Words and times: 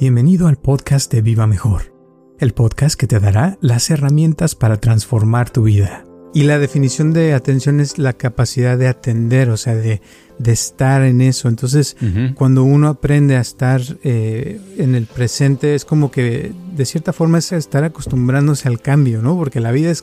Bienvenido 0.00 0.46
al 0.46 0.58
podcast 0.58 1.12
de 1.12 1.22
Viva 1.22 1.48
Mejor, 1.48 1.92
el 2.38 2.52
podcast 2.54 2.94
que 2.94 3.08
te 3.08 3.18
dará 3.18 3.58
las 3.60 3.90
herramientas 3.90 4.54
para 4.54 4.76
transformar 4.76 5.50
tu 5.50 5.64
vida. 5.64 6.04
Y 6.32 6.44
la 6.44 6.60
definición 6.60 7.12
de 7.12 7.34
atención 7.34 7.80
es 7.80 7.98
la 7.98 8.12
capacidad 8.12 8.78
de 8.78 8.86
atender, 8.86 9.50
o 9.50 9.56
sea, 9.56 9.74
de, 9.74 10.00
de 10.38 10.52
estar 10.52 11.02
en 11.02 11.20
eso. 11.20 11.48
Entonces, 11.48 11.96
cuando 12.36 12.62
uno 12.62 12.86
aprende 12.86 13.36
a 13.36 13.40
estar 13.40 13.80
eh, 14.04 14.60
en 14.76 14.94
el 14.94 15.06
presente, 15.06 15.74
es 15.74 15.84
como 15.84 16.12
que 16.12 16.52
de 16.76 16.86
cierta 16.86 17.12
forma 17.12 17.38
es 17.38 17.50
estar 17.50 17.82
acostumbrándose 17.82 18.68
al 18.68 18.80
cambio, 18.80 19.20
¿no? 19.20 19.36
Porque 19.36 19.58
la 19.58 19.72
vida 19.72 19.90
es 19.90 20.02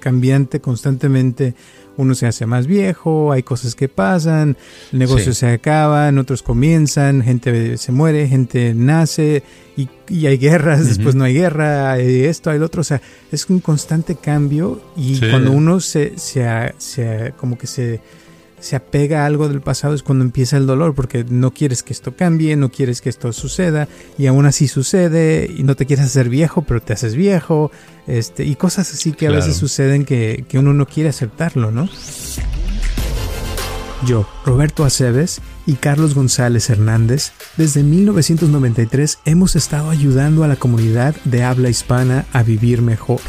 cambiante 0.00 0.60
constantemente 0.60 1.54
uno 1.96 2.14
se 2.14 2.26
hace 2.26 2.46
más 2.46 2.66
viejo, 2.66 3.32
hay 3.32 3.42
cosas 3.42 3.74
que 3.74 3.88
pasan, 3.88 4.56
el 4.92 4.98
negocio 4.98 5.32
se 5.32 5.48
acaba, 5.48 6.10
otros 6.18 6.42
comienzan, 6.42 7.22
gente 7.22 7.76
se 7.78 7.92
muere, 7.92 8.28
gente 8.28 8.74
nace 8.74 9.42
y, 9.76 9.88
hay 10.26 10.38
guerras, 10.38 10.86
después 10.86 11.14
no 11.14 11.24
hay 11.24 11.34
guerra, 11.34 11.92
hay 11.92 12.24
esto, 12.24 12.50
hay 12.50 12.58
lo 12.58 12.66
otro, 12.66 12.80
o 12.80 12.84
sea, 12.84 13.00
es 13.32 13.48
un 13.48 13.60
constante 13.60 14.16
cambio 14.16 14.80
y 14.96 15.18
cuando 15.20 15.52
uno 15.52 15.80
se, 15.80 16.18
se, 16.18 16.74
se 16.78 17.32
como 17.36 17.58
que 17.58 17.66
se 17.66 18.00
se 18.60 18.76
apega 18.76 19.22
a 19.22 19.26
algo 19.26 19.48
del 19.48 19.60
pasado 19.60 19.94
es 19.94 20.02
cuando 20.02 20.24
empieza 20.24 20.56
el 20.56 20.66
dolor, 20.66 20.94
porque 20.94 21.24
no 21.28 21.52
quieres 21.52 21.82
que 21.82 21.92
esto 21.92 22.16
cambie, 22.16 22.56
no 22.56 22.70
quieres 22.70 23.00
que 23.00 23.08
esto 23.08 23.32
suceda, 23.32 23.88
y 24.18 24.26
aún 24.26 24.46
así 24.46 24.68
sucede, 24.68 25.50
y 25.56 25.62
no 25.62 25.76
te 25.76 25.86
quieres 25.86 26.06
hacer 26.06 26.28
viejo, 26.28 26.62
pero 26.62 26.80
te 26.80 26.92
haces 26.92 27.14
viejo, 27.14 27.70
este, 28.06 28.44
y 28.44 28.56
cosas 28.56 28.92
así 28.92 29.12
que 29.12 29.26
a 29.26 29.30
veces 29.30 29.56
suceden 29.56 30.04
que, 30.04 30.44
que 30.48 30.58
uno 30.58 30.72
no 30.72 30.86
quiere 30.86 31.10
aceptarlo, 31.10 31.70
¿no? 31.70 31.88
Yo, 34.04 34.28
Roberto 34.44 34.84
Aceves 34.84 35.40
y 35.64 35.74
Carlos 35.74 36.14
González 36.14 36.68
Hernández, 36.68 37.32
desde 37.56 37.82
1993 37.82 39.18
hemos 39.24 39.56
estado 39.56 39.90
ayudando 39.90 40.44
a 40.44 40.48
la 40.48 40.56
comunidad 40.56 41.16
de 41.24 41.42
habla 41.42 41.70
hispana 41.70 42.26
a 42.32 42.42
vivir 42.42 42.82
mejor. 42.82 43.20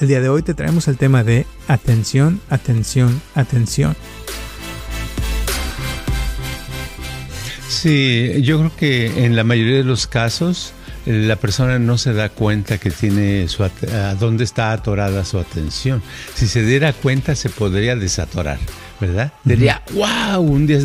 El 0.00 0.08
día 0.08 0.20
de 0.20 0.28
hoy 0.28 0.42
te 0.42 0.52
traemos 0.52 0.88
el 0.88 0.98
tema 0.98 1.24
de 1.24 1.46
atención, 1.68 2.40
atención, 2.50 3.22
atención. 3.34 3.96
Sí, 7.68 8.32
yo 8.42 8.58
creo 8.58 8.76
que 8.76 9.24
en 9.24 9.36
la 9.36 9.44
mayoría 9.44 9.76
de 9.76 9.84
los 9.84 10.06
casos 10.06 10.72
la 11.04 11.36
persona 11.36 11.78
no 11.78 11.98
se 11.98 12.12
da 12.12 12.28
cuenta 12.28 12.78
que 12.78 12.90
tiene 12.90 13.48
su 13.48 13.62
a 13.64 14.14
dónde 14.18 14.44
está 14.44 14.72
atorada 14.72 15.24
su 15.24 15.38
atención. 15.38 16.02
Si 16.34 16.48
se 16.48 16.62
diera 16.64 16.92
cuenta 16.92 17.34
se 17.34 17.48
podría 17.48 17.96
desatorar. 17.96 18.58
¿verdad? 19.00 19.32
Diría, 19.44 19.82
wow, 19.92 20.40
un 20.40 20.66
día 20.66 20.80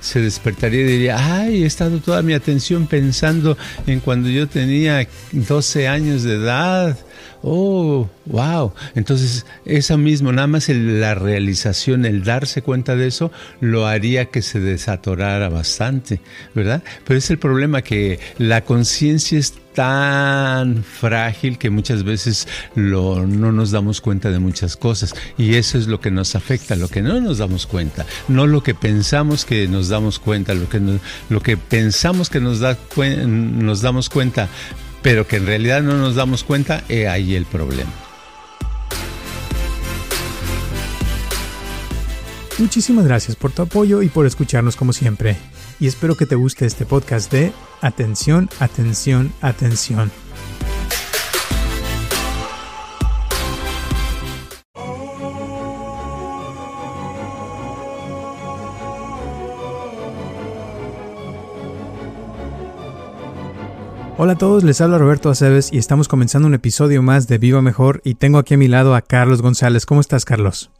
se 0.00 0.20
despertaría 0.20 0.82
y 0.82 0.84
diría, 0.84 1.40
ay, 1.40 1.62
he 1.62 1.66
estado 1.66 2.00
toda 2.00 2.22
mi 2.22 2.34
atención 2.34 2.86
pensando 2.86 3.56
en 3.86 4.00
cuando 4.00 4.28
yo 4.28 4.46
tenía 4.46 5.06
12 5.32 5.88
años 5.88 6.22
de 6.22 6.34
edad 6.34 6.98
Oh, 7.48 8.08
wow. 8.24 8.72
Entonces, 8.96 9.46
eso 9.64 9.96
mismo, 9.96 10.32
nada 10.32 10.48
más 10.48 10.68
la 10.68 11.14
realización, 11.14 12.04
el 12.04 12.24
darse 12.24 12.60
cuenta 12.60 12.96
de 12.96 13.06
eso, 13.06 13.30
lo 13.60 13.86
haría 13.86 14.24
que 14.30 14.42
se 14.42 14.58
desatorara 14.58 15.48
bastante, 15.48 16.20
¿verdad? 16.56 16.82
Pero 17.04 17.18
es 17.18 17.30
el 17.30 17.38
problema 17.38 17.82
que 17.82 18.18
la 18.38 18.62
conciencia 18.62 19.38
es 19.38 19.54
tan 19.74 20.82
frágil 20.82 21.56
que 21.56 21.70
muchas 21.70 22.02
veces 22.02 22.48
lo, 22.74 23.24
no 23.26 23.52
nos 23.52 23.70
damos 23.70 24.00
cuenta 24.00 24.30
de 24.30 24.40
muchas 24.40 24.74
cosas 24.76 25.14
y 25.36 25.54
eso 25.54 25.78
es 25.78 25.86
lo 25.86 26.00
que 26.00 26.10
nos 26.10 26.34
afecta, 26.34 26.74
lo 26.74 26.88
que 26.88 27.02
no 27.02 27.20
nos 27.20 27.38
damos 27.38 27.66
cuenta, 27.66 28.06
no 28.26 28.48
lo 28.48 28.62
que 28.62 28.74
pensamos 28.74 29.44
que 29.44 29.68
nos 29.68 29.88
damos 29.88 30.18
cuenta, 30.18 30.54
lo 30.54 30.68
que, 30.68 30.80
lo 31.28 31.40
que 31.42 31.56
pensamos 31.58 32.30
que 32.30 32.40
nos, 32.40 32.58
da, 32.58 32.76
nos 32.96 33.82
damos 33.82 34.08
cuenta, 34.08 34.48
pero 35.06 35.24
que 35.24 35.36
en 35.36 35.46
realidad 35.46 35.82
no 35.82 35.96
nos 35.96 36.16
damos 36.16 36.42
cuenta, 36.42 36.82
es 36.88 37.06
ahí 37.06 37.36
el 37.36 37.44
problema. 37.46 37.92
Muchísimas 42.58 43.04
gracias 43.04 43.36
por 43.36 43.52
tu 43.52 43.62
apoyo 43.62 44.02
y 44.02 44.08
por 44.08 44.26
escucharnos 44.26 44.74
como 44.74 44.92
siempre. 44.92 45.36
Y 45.78 45.86
espero 45.86 46.16
que 46.16 46.26
te 46.26 46.34
guste 46.34 46.66
este 46.66 46.86
podcast 46.86 47.30
de 47.30 47.52
Atención, 47.82 48.50
Atención, 48.58 49.32
Atención. 49.42 50.10
Hola 64.18 64.32
a 64.32 64.38
todos, 64.38 64.64
les 64.64 64.80
habla 64.80 64.96
Roberto 64.96 65.28
Aceves 65.28 65.70
y 65.70 65.76
estamos 65.76 66.08
comenzando 66.08 66.48
un 66.48 66.54
episodio 66.54 67.02
más 67.02 67.28
de 67.28 67.36
Viva 67.36 67.60
Mejor 67.60 68.00
y 68.02 68.14
tengo 68.14 68.38
aquí 68.38 68.54
a 68.54 68.56
mi 68.56 68.66
lado 68.66 68.94
a 68.94 69.02
Carlos 69.02 69.42
González. 69.42 69.84
¿Cómo 69.84 70.00
estás, 70.00 70.24
Carlos? 70.24 70.70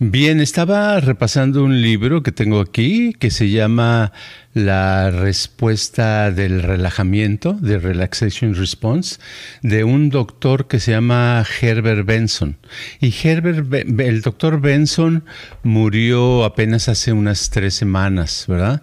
Bien, 0.00 0.40
estaba 0.40 0.98
repasando 0.98 1.62
un 1.62 1.82
libro 1.82 2.24
que 2.24 2.32
tengo 2.32 2.58
aquí 2.58 3.12
que 3.12 3.30
se 3.30 3.48
llama 3.48 4.10
La 4.54 5.12
respuesta 5.12 6.32
del 6.32 6.64
relajamiento, 6.64 7.52
de 7.52 7.78
Relaxation 7.78 8.56
Response, 8.56 9.20
de 9.62 9.84
un 9.84 10.10
doctor 10.10 10.66
que 10.66 10.80
se 10.80 10.90
llama 10.90 11.44
Herbert 11.60 12.06
Benson. 12.06 12.56
Y 13.00 13.14
Herbert, 13.22 13.72
el 14.00 14.20
doctor 14.22 14.60
Benson 14.60 15.24
murió 15.62 16.44
apenas 16.44 16.88
hace 16.88 17.12
unas 17.12 17.50
tres 17.50 17.74
semanas, 17.74 18.46
¿verdad? 18.48 18.82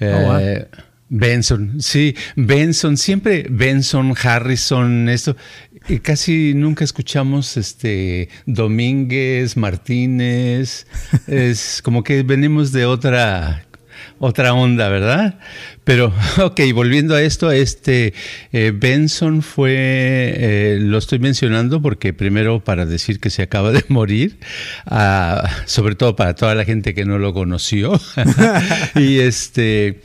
Oh, 0.00 0.38
eh, 0.38 0.68
Benson, 1.16 1.80
sí, 1.80 2.16
Benson, 2.34 2.96
siempre 2.96 3.46
Benson, 3.48 4.14
Harrison, 4.20 5.08
esto, 5.08 5.36
y 5.88 6.00
casi 6.00 6.54
nunca 6.54 6.82
escuchamos 6.82 7.56
este 7.56 8.28
Domínguez, 8.46 9.56
Martínez, 9.56 10.88
es 11.28 11.80
como 11.82 12.02
que 12.02 12.24
venimos 12.24 12.72
de 12.72 12.86
otra 12.86 13.64
otra 14.18 14.54
onda, 14.54 14.88
¿verdad? 14.88 15.38
Pero, 15.84 16.12
ok, 16.42 16.60
volviendo 16.72 17.14
a 17.14 17.22
esto, 17.22 17.50
este 17.50 18.14
eh, 18.52 18.72
Benson 18.74 19.42
fue, 19.42 19.74
eh, 19.76 20.78
lo 20.80 20.96
estoy 20.98 21.18
mencionando 21.18 21.82
porque 21.82 22.14
primero 22.14 22.64
para 22.64 22.86
decir 22.86 23.20
que 23.20 23.30
se 23.30 23.42
acaba 23.42 23.70
de 23.70 23.84
morir, 23.88 24.38
sobre 25.66 25.94
todo 25.94 26.16
para 26.16 26.34
toda 26.34 26.54
la 26.54 26.64
gente 26.64 26.94
que 26.94 27.04
no 27.04 27.18
lo 27.18 27.34
conoció, 27.34 28.00
y 28.96 29.18
este, 29.18 30.00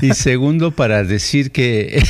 y 0.00 0.14
segundo 0.14 0.70
para 0.70 1.04
decir 1.04 1.50
que 1.50 2.02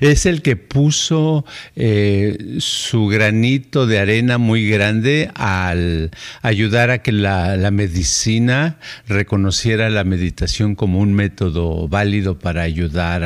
es 0.00 0.26
el 0.26 0.42
que 0.42 0.56
puso 0.56 1.44
eh, 1.74 2.56
su 2.58 3.08
granito 3.08 3.86
de 3.86 3.98
arena 3.98 4.38
muy 4.38 4.68
grande 4.68 5.30
al 5.34 6.12
ayudar 6.42 6.90
a 6.90 7.02
que 7.02 7.12
la 7.12 7.70
medicina 7.72 8.78
reconociera 9.08 9.90
la 9.90 10.04
meditación 10.04 10.76
como 10.76 11.00
un 11.00 11.14
método 11.14 11.63
válido 11.88 12.38
para 12.38 12.62
ayudar 12.62 13.24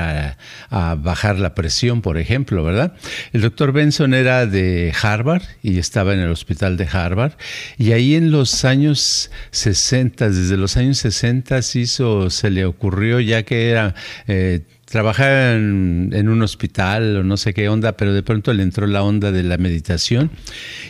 a, 0.71 0.95
bajar 0.97 1.39
la 1.39 1.55
presión, 1.55 2.03
por 2.03 2.19
ejemplo, 2.19 2.65
¿verdad? 2.65 2.95
El 3.33 3.41
doctor 3.41 3.73
Benson 3.73 4.15
era 4.15 4.47
de 4.47 4.93
Harvard 5.01 5.43
y 5.63 5.79
estaba 5.79 6.15
en 6.15 6.21
el 6.21 6.31
hospital 6.31 6.77
de 6.77 6.89
Harvard 6.91 7.33
y 7.79 7.93
ahí 7.93 8.15
en 8.15 8.31
los 8.31 8.65
años 8.65 9.31
60, 9.51 10.29
desde 10.29 10.57
los 10.57 10.77
años 10.77 10.99
60 10.99 11.61
hizo, 11.75 12.31
se 12.31 12.51
le 12.51 12.65
ocurrió 12.65 13.21
ya 13.21 13.43
que 13.43 13.71
era... 13.71 13.95
Eh, 14.27 14.63
trabajaba 14.89 15.53
en, 15.53 16.29
un 16.29 16.43
hospital 16.43 17.19
o 17.19 17.23
no 17.23 17.37
sé 17.37 17.53
qué 17.53 17.69
onda, 17.69 17.97
pero 17.97 18.15
de 18.15 18.23
pronto 18.23 18.55
le 18.55 18.63
entró 18.63 18.87
la 18.87 19.03
onda 19.03 19.33
de 19.33 19.43
la 19.43 19.59
meditación 19.59 20.31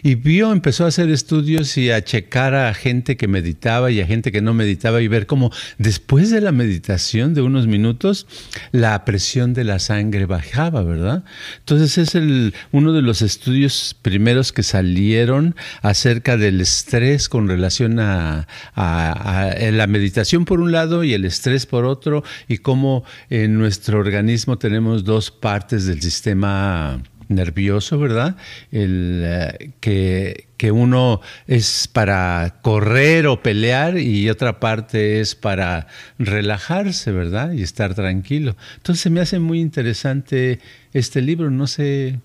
y 0.03 0.14
vio, 0.14 0.53
empezó 0.53 0.84
a 0.84 0.88
hacer 0.88 1.10
estudios 1.10 1.76
y 1.76 1.91
a 1.91 2.03
checar 2.03 2.54
a 2.54 2.72
gente 2.75 3.16
que 3.16 3.26
meditaba 3.26 3.91
y 3.91 4.00
a 4.00 4.06
gente 4.06 4.31
que 4.31 4.41
no 4.41 4.54
meditaba 4.54 5.03
y 5.03 5.09
ver 5.09 5.26
cómo 5.26 5.50
después 5.78 6.30
de 6.30 6.41
la 6.41 6.53
meditación 6.53 7.34
de 7.34 7.42
unos 7.42 7.66
minutos 7.66 8.27
la 8.71 9.04
presión 9.04 9.53
de 9.53 9.65
la 9.65 9.80
sangre 9.80 10.27
bajaba, 10.27 10.83
¿verdad? 10.83 11.24
Entonces 11.59 11.98
es 11.98 12.15
el, 12.15 12.54
uno 12.71 12.92
de 12.92 13.03
los 13.03 13.21
estudios 13.21 13.97
primeros 14.00 14.53
que 14.53 14.62
salieron 14.62 15.56
acerca 15.83 16.36
del 16.36 16.60
estrés 16.60 17.28
con 17.28 17.48
relación 17.48 17.98
a, 17.98 18.47
a 18.74 19.50
la 19.72 19.86
meditación 19.89 20.45
por 20.45 20.60
un 20.60 20.71
lado 20.71 21.03
y 21.03 21.15
el 21.15 21.24
estrés 21.24 21.66
por 21.66 21.84
otro 21.84 22.22
y 22.47 22.59
cómo 22.59 23.04
en 23.28 23.59
nuestro 23.59 23.87
organismo 23.94 24.58
tenemos 24.58 25.04
dos 25.04 25.30
partes 25.30 25.86
del 25.86 26.00
sistema 26.00 27.02
nervioso, 27.28 27.98
¿verdad? 27.98 28.36
El, 28.72 29.22
eh, 29.24 29.70
que, 29.80 30.48
que, 30.56 30.70
uno 30.70 31.20
es 31.46 31.88
para 31.92 32.60
correr 32.62 33.26
o 33.26 33.42
pelear 33.42 33.98
y 33.98 34.28
otra 34.30 34.60
parte 34.60 35.20
es 35.20 35.34
para 35.34 35.86
relajarse, 36.18 37.12
¿verdad? 37.12 37.52
Y 37.52 37.62
estar 37.62 37.94
tranquilo. 37.94 38.56
Entonces 38.76 39.12
me 39.12 39.20
hace 39.20 39.38
muy 39.38 39.60
interesante 39.60 40.58
este 40.92 41.20
libro. 41.20 41.50
No 41.50 41.66
sé 41.66 42.18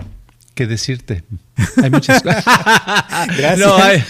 qué 0.55 0.67
decirte. 0.67 1.23
Hay 1.81 1.89
muchas 1.89 2.21
cosas. 2.23 2.45
No 3.57 3.75
hay, 3.75 4.03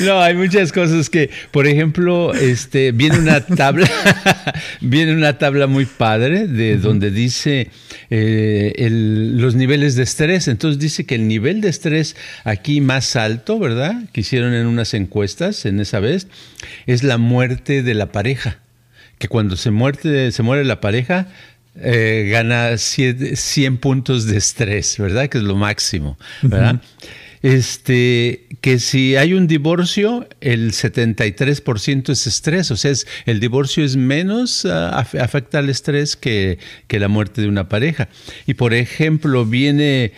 no, 0.00 0.20
hay 0.20 0.34
muchas 0.34 0.72
cosas 0.72 1.10
que, 1.10 1.30
por 1.50 1.66
ejemplo, 1.66 2.34
este, 2.34 2.92
viene 2.92 3.18
una 3.18 3.40
tabla, 3.40 3.88
viene 4.80 5.12
una 5.14 5.38
tabla 5.38 5.66
muy 5.66 5.86
padre 5.86 6.46
de 6.46 6.76
donde 6.78 7.10
dice 7.10 7.70
eh, 8.10 8.88
los 8.90 9.54
niveles 9.54 9.94
de 9.96 10.02
estrés. 10.02 10.48
Entonces 10.48 10.78
dice 10.78 11.06
que 11.06 11.14
el 11.14 11.28
nivel 11.28 11.60
de 11.60 11.68
estrés 11.68 12.16
aquí 12.44 12.80
más 12.80 13.16
alto, 13.16 13.58
¿verdad? 13.58 13.94
Que 14.12 14.20
hicieron 14.20 14.54
en 14.54 14.66
unas 14.66 14.94
encuestas 14.94 15.66
en 15.66 15.80
esa 15.80 16.00
vez, 16.00 16.28
es 16.86 17.02
la 17.02 17.18
muerte 17.18 17.82
de 17.82 17.94
la 17.94 18.12
pareja. 18.12 18.58
Que 19.18 19.28
cuando 19.28 19.56
se 19.56 19.70
muere, 19.70 20.30
se 20.30 20.42
muere 20.42 20.62
la 20.64 20.82
pareja, 20.82 21.28
eh, 21.78 22.28
gana 22.30 22.78
100, 22.78 23.78
puntos 23.78 24.26
de 24.26 24.36
estrés, 24.36 24.96
¿verdad? 24.98 25.28
Que 25.28 25.38
es 25.38 25.44
lo 25.44 25.56
máximo, 25.56 26.18
¿verdad? 26.42 26.80
Este, 27.42 28.46
que 28.60 28.78
si 28.80 29.14
hay 29.14 29.34
un 29.34 29.46
divorcio, 29.46 30.28
el 30.40 30.72
73% 30.72 32.10
es 32.10 32.26
estrés, 32.26 32.70
o 32.72 32.76
sea, 32.76 32.92
el 33.26 33.38
divorcio 33.38 33.84
es 33.84 33.96
menos, 33.96 34.64
ah, 34.64 34.98
afecta 34.98 35.60
al 35.60 35.68
estrés 35.68 36.16
que, 36.16 36.58
la 36.88 37.06
muerte 37.08 37.42
de 37.42 37.48
una 37.48 37.68
pareja. 37.68 38.08
Y 38.46 38.54
por 38.54 38.74
ejemplo, 38.74 39.44
viene 39.44 40.12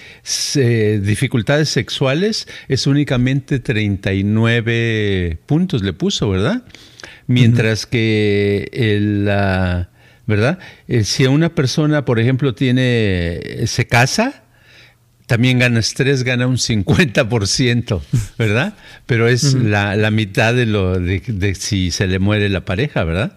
dificultades 1.02 1.68
sexuales, 1.68 2.48
es 2.68 2.86
únicamente 2.86 3.58
39 3.58 5.38
puntos 5.44 5.82
le 5.82 5.92
puso, 5.92 6.30
¿verdad? 6.30 6.62
Mientras 7.26 7.84
que 7.84 8.70
el... 8.72 9.28
¿verdad? 10.28 10.58
Eh, 10.86 11.02
si 11.02 11.26
una 11.26 11.48
persona, 11.48 12.04
por 12.04 12.20
ejemplo, 12.20 12.54
tiene, 12.54 13.40
se 13.66 13.86
casa, 13.86 14.44
también 15.26 15.58
gana 15.58 15.80
estrés, 15.80 16.22
gana 16.22 16.46
un 16.46 16.58
50%, 16.58 18.00
¿verdad? 18.38 18.74
Pero 19.06 19.26
es 19.26 19.54
la, 19.54 20.10
mitad 20.10 20.54
de 20.54 20.66
lo 20.66 21.00
de, 21.00 21.54
si 21.58 21.90
se 21.90 22.06
le 22.06 22.18
muere 22.18 22.50
la 22.50 22.64
pareja, 22.64 23.04
¿verdad? 23.04 23.36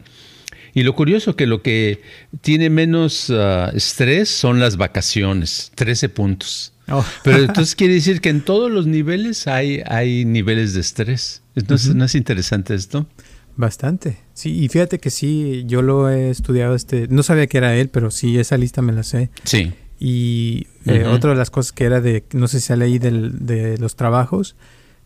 Y 0.74 0.84
lo 0.84 0.94
curioso 0.94 1.36
que 1.36 1.48
lo 1.48 1.62
que 1.62 2.02
tiene 2.42 2.70
menos 2.70 3.30
ah, 3.30 3.72
estrés 3.74 4.30
son 4.30 4.60
las 4.60 4.76
vacaciones, 4.78 5.72
13 5.76 6.10
puntos. 6.10 6.74
Oh. 6.90 7.06
Pero 7.24 7.40
entonces 7.40 7.76
quiere 7.76 7.94
decir 7.94 8.20
que 8.20 8.30
en 8.30 8.42
todos 8.42 8.70
los 8.70 8.86
niveles 8.86 9.48
hay, 9.48 9.82
hay 9.86 10.26
niveles 10.26 10.74
de 10.74 10.82
estrés. 10.82 11.42
Entonces, 11.56 11.96
¿no 11.96 12.06
es 12.06 12.16
interesante 12.16 12.74
esto? 12.74 13.08
Bastante. 13.56 14.18
Sí, 14.34 14.64
y 14.64 14.68
fíjate 14.70 15.00
que 15.00 15.10
sí, 15.10 15.64
yo 15.68 15.82
lo 15.82 16.10
he 16.10 16.30
estudiado, 16.30 16.76
este, 16.76 17.08
no 17.10 17.24
sabía 17.24 17.48
que 17.48 17.58
era 17.58 17.76
él, 17.76 17.90
pero 17.90 18.12
sí, 18.12 18.40
esa 18.40 18.58
lista 18.58 18.82
me 18.82 18.94
la 18.94 19.04
sé. 19.04 19.30
Sí. 19.44 19.74
Y 20.00 20.68
eh, 20.86 21.06
otra 21.06 21.32
de 21.32 21.36
las 21.36 21.52
cosas 21.52 21.72
que 21.72 21.84
era 21.84 22.02
de, 22.02 22.24
no 22.34 22.48
sé 22.48 22.60
si 22.60 22.68
se 22.68 22.78
leí 22.78 22.98
del, 22.98 23.46
de 23.46 23.78
los 23.78 23.96
trabajos, 23.96 24.56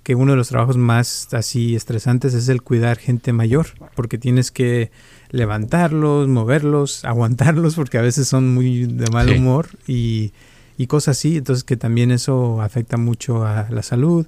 que 0.03 0.15
uno 0.15 0.33
de 0.33 0.37
los 0.37 0.49
trabajos 0.49 0.77
más 0.77 1.33
así 1.33 1.75
estresantes 1.75 2.33
es 2.33 2.47
el 2.47 2.61
cuidar 2.61 2.97
gente 2.97 3.33
mayor, 3.33 3.67
porque 3.95 4.17
tienes 4.17 4.51
que 4.51 4.91
levantarlos, 5.31 6.27
moverlos, 6.27 7.03
aguantarlos, 7.05 7.75
porque 7.75 7.97
a 7.97 8.01
veces 8.01 8.27
son 8.27 8.53
muy 8.53 8.85
de 8.85 9.11
mal 9.11 9.29
humor 9.31 9.67
y, 9.87 10.31
y 10.77 10.87
cosas 10.87 11.17
así, 11.17 11.37
entonces 11.37 11.63
que 11.63 11.75
también 11.75 12.11
eso 12.11 12.61
afecta 12.61 12.97
mucho 12.97 13.45
a 13.45 13.67
la 13.69 13.83
salud 13.83 14.27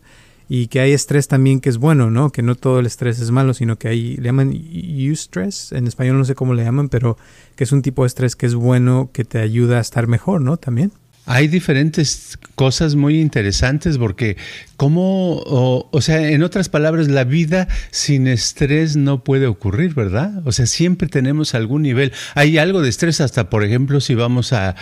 y 0.49 0.67
que 0.67 0.79
hay 0.79 0.93
estrés 0.93 1.27
también 1.27 1.59
que 1.59 1.69
es 1.69 1.77
bueno, 1.77 2.09
¿no? 2.09 2.31
Que 2.31 2.41
no 2.41 2.55
todo 2.55 2.79
el 2.79 2.85
estrés 2.85 3.19
es 3.19 3.31
malo, 3.31 3.53
sino 3.53 3.77
que 3.77 3.89
hay, 3.89 4.17
le 4.17 4.23
llaman 4.23 4.53
eustress, 4.53 5.71
en 5.71 5.87
español 5.87 6.17
no 6.17 6.25
sé 6.25 6.35
cómo 6.35 6.53
le 6.53 6.63
llaman, 6.63 6.89
pero 6.89 7.17
que 7.55 7.63
es 7.63 7.71
un 7.71 7.81
tipo 7.81 8.03
de 8.03 8.07
estrés 8.07 8.35
que 8.35 8.45
es 8.45 8.55
bueno, 8.55 9.09
que 9.11 9.25
te 9.25 9.39
ayuda 9.39 9.77
a 9.77 9.81
estar 9.81 10.07
mejor, 10.07 10.41
¿no? 10.41 10.57
También. 10.57 10.91
Hay 11.25 11.49
diferentes 11.49 12.39
cosas 12.55 12.95
muy 12.95 13.19
interesantes 13.19 13.97
porque 13.97 14.37
¿Cómo, 14.77 15.37
o, 15.39 16.01
sea, 16.01 16.29
en 16.29 16.43
otras 16.43 16.69
palabras, 16.69 17.07
la 17.07 17.23
vida 17.23 17.67
sin 17.89 18.27
estrés 18.27 18.95
no 18.95 19.23
puede 19.23 19.47
ocurrir, 19.47 19.95
¿verdad? 19.95 20.43
O 20.45 20.51
sea, 20.51 20.67
siempre 20.67 21.07
tenemos 21.07 21.55
algún 21.55 21.81
nivel. 21.81 22.13
Hay 22.35 22.59
algo 22.59 22.83
de 22.83 22.89
estrés 22.89 23.19
hasta, 23.19 23.49
por 23.49 23.63
ejemplo, 23.63 23.99
si 24.01 24.13
vamos 24.13 24.53
a, 24.53 24.75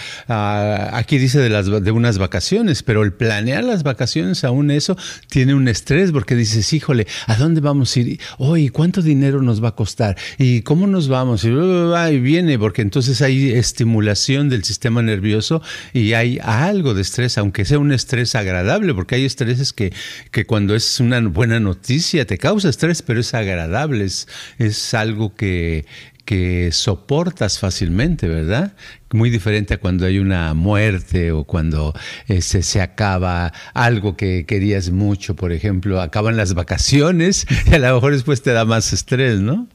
aquí 0.92 1.18
dice 1.18 1.40
de, 1.40 1.48
las, 1.48 1.68
de 1.68 1.92
unas 1.92 2.18
vacaciones, 2.18 2.84
pero 2.84 3.04
el 3.04 3.14
planear 3.14 3.64
las 3.64 3.84
vacaciones, 3.84 4.44
aún 4.44 4.70
eso, 4.70 4.98
tiene 5.30 5.54
un 5.54 5.70
estrés 5.70 6.12
porque 6.12 6.36
dices, 6.36 6.74
híjole, 6.74 7.08
¿a 7.28 7.38
dónde 7.38 7.62
vamos 7.62 7.96
a 7.96 8.00
ir? 8.02 8.20
Oye, 8.38 8.72
¿cuánto 8.72 9.02
dinero 9.02 9.42
nos 9.42 9.64
va 9.64 9.70
a 9.70 9.76
costar? 9.76 10.18
¿Y 10.38 10.62
cómo 10.64 10.88
nos 10.88 11.08
vamos? 11.08 11.46
Y, 11.46 11.48
y 11.48 12.20
viene, 12.20 12.60
porque 12.60 12.82
entonces 12.82 13.22
hay 13.22 13.52
estimulación 13.52 14.50
del 14.50 14.66
sistema 14.66 15.02
nervioso 15.02 15.62
y 15.94 16.12
hay 16.14 16.38
algo 16.44 16.94
de 16.94 17.02
estrés, 17.02 17.38
aunque 17.38 17.64
sea 17.64 17.80
un 17.80 17.94
estrés 17.94 18.36
agradable, 18.36 18.94
porque 18.94 19.16
hay 19.16 19.24
estreses 19.24 19.72
que 19.72 19.85
que, 20.32 20.46
cuando 20.46 20.76
es 20.76 21.00
una 21.00 21.20
buena 21.22 21.60
noticia 21.60 22.26
te 22.26 22.38
causa 22.38 22.70
estrés, 22.70 23.02
pero 23.02 23.20
es 23.20 23.34
agradable, 23.34 24.06
es, 24.06 24.94
algo 24.94 25.36
que, 25.36 25.86
que 26.26 26.72
soportas 26.72 27.60
fácilmente, 27.60 28.28
¿verdad? 28.28 28.74
Muy 29.12 29.30
diferente 29.30 29.74
a 29.74 29.78
cuando 29.78 30.06
hay 30.06 30.20
una 30.20 30.54
muerte 30.54 31.32
o 31.32 31.44
cuando 31.44 31.94
se, 32.28 32.64
se 32.64 32.82
acaba 32.82 33.54
algo 33.74 34.18
que 34.18 34.46
querías 34.46 34.90
mucho, 34.90 35.36
por 35.36 35.52
ejemplo, 35.52 36.02
acaban 36.02 36.38
las 36.38 36.54
vacaciones 36.54 37.46
y 37.66 37.74
a 37.74 37.80
lo 37.80 37.96
mejor 37.96 38.14
después 38.14 38.42
te 38.42 38.52
da 38.52 38.66
más 38.66 38.94
estrés, 38.94 39.40
¿no? 39.40 39.68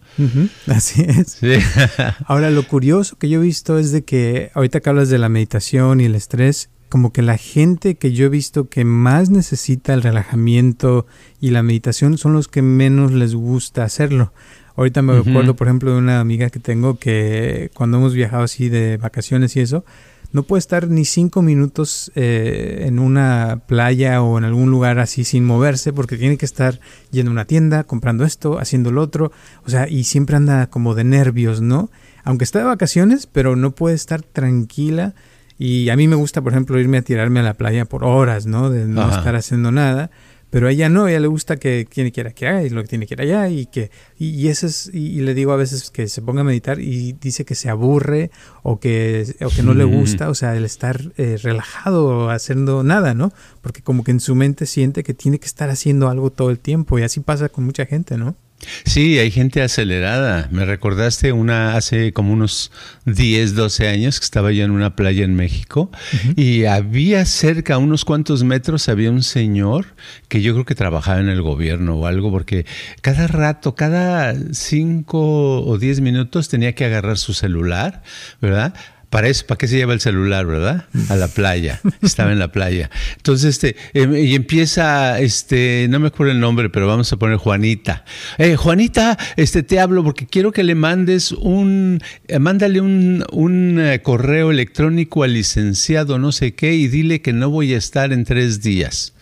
así 0.66 1.02
es. 1.02 1.38
Ahora, 2.26 2.50
lo 2.50 2.66
curioso 2.66 3.16
que 3.16 3.28
yo 3.28 3.40
he 3.40 3.44
visto 3.44 3.78
es 3.78 3.92
de 3.92 4.04
que 4.04 4.50
ahorita 4.54 4.80
que 4.80 4.88
hablas 4.88 5.08
de 5.08 5.18
la 5.18 5.28
meditación 5.28 6.00
y 6.00 6.04
el 6.04 6.14
estrés, 6.14 6.68
como 6.90 7.12
que 7.12 7.22
la 7.22 7.38
gente 7.38 7.94
que 7.94 8.12
yo 8.12 8.26
he 8.26 8.28
visto 8.28 8.68
que 8.68 8.84
más 8.84 9.30
necesita 9.30 9.94
el 9.94 10.02
relajamiento 10.02 11.06
y 11.40 11.50
la 11.50 11.62
meditación 11.62 12.18
son 12.18 12.34
los 12.34 12.48
que 12.48 12.60
menos 12.60 13.12
les 13.12 13.34
gusta 13.34 13.84
hacerlo. 13.84 14.32
Ahorita 14.76 15.00
me 15.00 15.20
recuerdo, 15.20 15.56
por 15.56 15.68
ejemplo, 15.68 15.92
de 15.92 15.98
una 15.98 16.20
amiga 16.20 16.50
que 16.50 16.58
tengo 16.58 16.98
que 16.98 17.70
cuando 17.74 17.98
hemos 17.98 18.14
viajado 18.14 18.42
así 18.42 18.68
de 18.68 18.96
vacaciones 18.96 19.56
y 19.56 19.60
eso, 19.60 19.84
no 20.32 20.42
puede 20.42 20.58
estar 20.58 20.88
ni 20.88 21.04
cinco 21.04 21.42
minutos 21.42 22.10
eh, 22.14 22.84
en 22.86 22.98
una 22.98 23.62
playa 23.66 24.22
o 24.22 24.38
en 24.38 24.44
algún 24.44 24.70
lugar 24.70 24.98
así 24.98 25.24
sin 25.24 25.44
moverse 25.44 25.92
porque 25.92 26.16
tiene 26.16 26.38
que 26.38 26.46
estar 26.46 26.80
yendo 27.10 27.30
a 27.30 27.32
una 27.32 27.44
tienda, 27.44 27.84
comprando 27.84 28.24
esto, 28.24 28.58
haciendo 28.58 28.90
lo 28.90 29.02
otro, 29.02 29.32
o 29.64 29.70
sea, 29.70 29.88
y 29.88 30.04
siempre 30.04 30.36
anda 30.36 30.68
como 30.68 30.94
de 30.94 31.04
nervios, 31.04 31.60
¿no? 31.60 31.90
Aunque 32.24 32.44
está 32.44 32.58
de 32.58 32.66
vacaciones, 32.66 33.26
pero 33.26 33.56
no 33.56 33.72
puede 33.72 33.94
estar 33.94 34.22
tranquila 34.22 35.14
y 35.62 35.90
a 35.90 35.96
mí 35.96 36.08
me 36.08 36.16
gusta, 36.16 36.40
por 36.40 36.54
ejemplo, 36.54 36.80
irme 36.80 36.96
a 36.96 37.02
tirarme 37.02 37.40
a 37.40 37.42
la 37.42 37.52
playa 37.52 37.84
por 37.84 38.02
horas, 38.02 38.46
¿no? 38.46 38.70
De 38.70 38.86
no 38.86 39.14
estar 39.14 39.36
haciendo 39.36 39.70
nada. 39.70 40.10
Pero 40.48 40.68
a 40.68 40.70
ella 40.70 40.88
no, 40.88 41.04
a 41.04 41.10
ella 41.10 41.20
le 41.20 41.26
gusta 41.26 41.58
que 41.58 41.86
tiene 41.88 42.12
que 42.12 42.22
ir 42.22 42.28
aquí 42.28 42.46
y 42.46 42.70
lo 42.70 42.80
que 42.80 42.88
tiene 42.88 43.06
que 43.06 43.12
ir 43.12 43.20
allá 43.20 43.46
y 43.50 43.66
que 43.66 43.90
y, 44.18 44.48
eso 44.48 44.66
es 44.66 44.90
y, 44.92 45.20
le 45.20 45.34
digo 45.34 45.52
a 45.52 45.56
veces 45.56 45.90
que 45.90 46.08
se 46.08 46.22
ponga 46.22 46.40
a 46.40 46.44
meditar 46.44 46.80
y 46.80 47.12
dice 47.12 47.44
que 47.44 47.54
se 47.54 47.68
aburre 47.68 48.30
o 48.62 48.80
que 48.80 49.36
o 49.44 49.50
que 49.50 49.62
no 49.62 49.74
le 49.74 49.84
gusta, 49.84 50.30
o 50.30 50.34
sea, 50.34 50.56
el 50.56 50.64
estar 50.64 51.12
eh, 51.18 51.36
relajado 51.42 52.30
haciendo 52.30 52.82
nada, 52.82 53.12
¿no? 53.12 53.30
Porque 53.60 53.82
como 53.82 54.02
que 54.02 54.12
en 54.12 54.20
su 54.20 54.34
mente 54.34 54.64
siente 54.64 55.02
que 55.04 55.12
tiene 55.12 55.38
que 55.38 55.46
estar 55.46 55.68
haciendo 55.68 56.08
algo 56.08 56.30
todo 56.30 56.48
el 56.48 56.58
tiempo 56.58 56.98
y 56.98 57.02
así 57.02 57.20
pasa 57.20 57.50
con 57.50 57.64
mucha 57.64 57.84
gente, 57.84 58.16
¿no? 58.16 58.34
Sí, 58.84 59.18
hay 59.18 59.30
gente 59.30 59.62
acelerada. 59.62 60.48
Me 60.50 60.64
recordaste 60.64 61.32
una 61.32 61.76
hace 61.76 62.12
como 62.12 62.32
unos 62.32 62.70
10, 63.06 63.54
12 63.54 63.88
años 63.88 64.20
que 64.20 64.24
estaba 64.24 64.52
yo 64.52 64.64
en 64.64 64.70
una 64.70 64.96
playa 64.96 65.24
en 65.24 65.34
México 65.34 65.90
y 66.36 66.64
había 66.64 67.24
cerca, 67.24 67.78
unos 67.78 68.04
cuantos 68.04 68.44
metros, 68.44 68.88
había 68.88 69.10
un 69.10 69.22
señor 69.22 69.86
que 70.28 70.42
yo 70.42 70.52
creo 70.52 70.64
que 70.64 70.74
trabajaba 70.74 71.20
en 71.20 71.28
el 71.28 71.42
gobierno 71.42 71.96
o 71.96 72.06
algo, 72.06 72.30
porque 72.30 72.66
cada 73.00 73.26
rato, 73.26 73.74
cada 73.74 74.34
5 74.52 75.62
o 75.64 75.78
10 75.78 76.00
minutos 76.00 76.48
tenía 76.48 76.74
que 76.74 76.84
agarrar 76.84 77.18
su 77.18 77.34
celular, 77.34 78.02
¿verdad? 78.40 78.74
Para 79.10 79.28
eso, 79.28 79.44
¿para 79.46 79.58
qué 79.58 79.68
se 79.68 79.76
lleva 79.76 79.92
el 79.92 80.00
celular, 80.00 80.46
verdad? 80.46 80.86
A 81.08 81.16
la 81.16 81.28
playa. 81.28 81.80
Estaba 82.02 82.32
en 82.32 82.38
la 82.38 82.52
playa. 82.52 82.90
Entonces, 83.16 83.50
este, 83.50 83.76
em, 83.92 84.14
y 84.14 84.34
empieza, 84.34 85.20
este, 85.20 85.86
no 85.90 85.98
me 85.98 86.08
acuerdo 86.08 86.32
el 86.32 86.40
nombre, 86.40 86.70
pero 86.70 86.86
vamos 86.86 87.12
a 87.12 87.16
poner 87.16 87.36
Juanita. 87.36 88.04
Eh, 88.38 88.56
Juanita, 88.56 89.18
este, 89.36 89.62
te 89.62 89.80
hablo 89.80 90.04
porque 90.04 90.26
quiero 90.26 90.52
que 90.52 90.62
le 90.62 90.74
mandes 90.74 91.32
un, 91.32 92.00
eh, 92.28 92.38
mándale 92.38 92.80
un, 92.80 93.24
un 93.32 93.80
eh, 93.80 94.00
correo 94.02 94.50
electrónico 94.50 95.24
al 95.24 95.34
licenciado 95.34 95.90
no 96.18 96.32
sé 96.32 96.54
qué 96.54 96.74
y 96.74 96.88
dile 96.88 97.20
que 97.20 97.32
no 97.32 97.50
voy 97.50 97.74
a 97.74 97.78
estar 97.78 98.12
en 98.12 98.24
tres 98.24 98.62
días. 98.62 99.12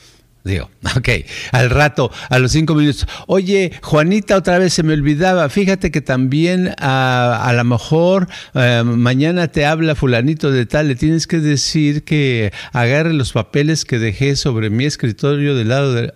Digo, 0.44 0.70
ok, 0.96 1.08
al 1.52 1.70
rato, 1.70 2.10
a 2.30 2.38
los 2.38 2.52
cinco 2.52 2.74
minutos, 2.74 3.06
oye, 3.26 3.72
Juanita, 3.82 4.36
otra 4.36 4.58
vez 4.58 4.72
se 4.72 4.82
me 4.82 4.94
olvidaba, 4.94 5.48
fíjate 5.48 5.90
que 5.90 6.00
también 6.00 6.74
a, 6.78 7.40
a 7.44 7.52
lo 7.52 7.64
mejor 7.64 8.28
eh, 8.54 8.82
mañana 8.84 9.48
te 9.48 9.66
habla 9.66 9.94
fulanito 9.94 10.50
de 10.50 10.66
tal, 10.66 10.88
le 10.88 10.94
tienes 10.94 11.26
que 11.26 11.38
decir 11.38 12.04
que 12.04 12.52
agarre 12.72 13.12
los 13.12 13.32
papeles 13.32 13.84
que 13.84 13.98
dejé 13.98 14.36
sobre 14.36 14.70
mi 14.70 14.84
escritorio 14.84 15.54
del 15.54 15.68
lado 15.68 15.92
de... 15.92 16.12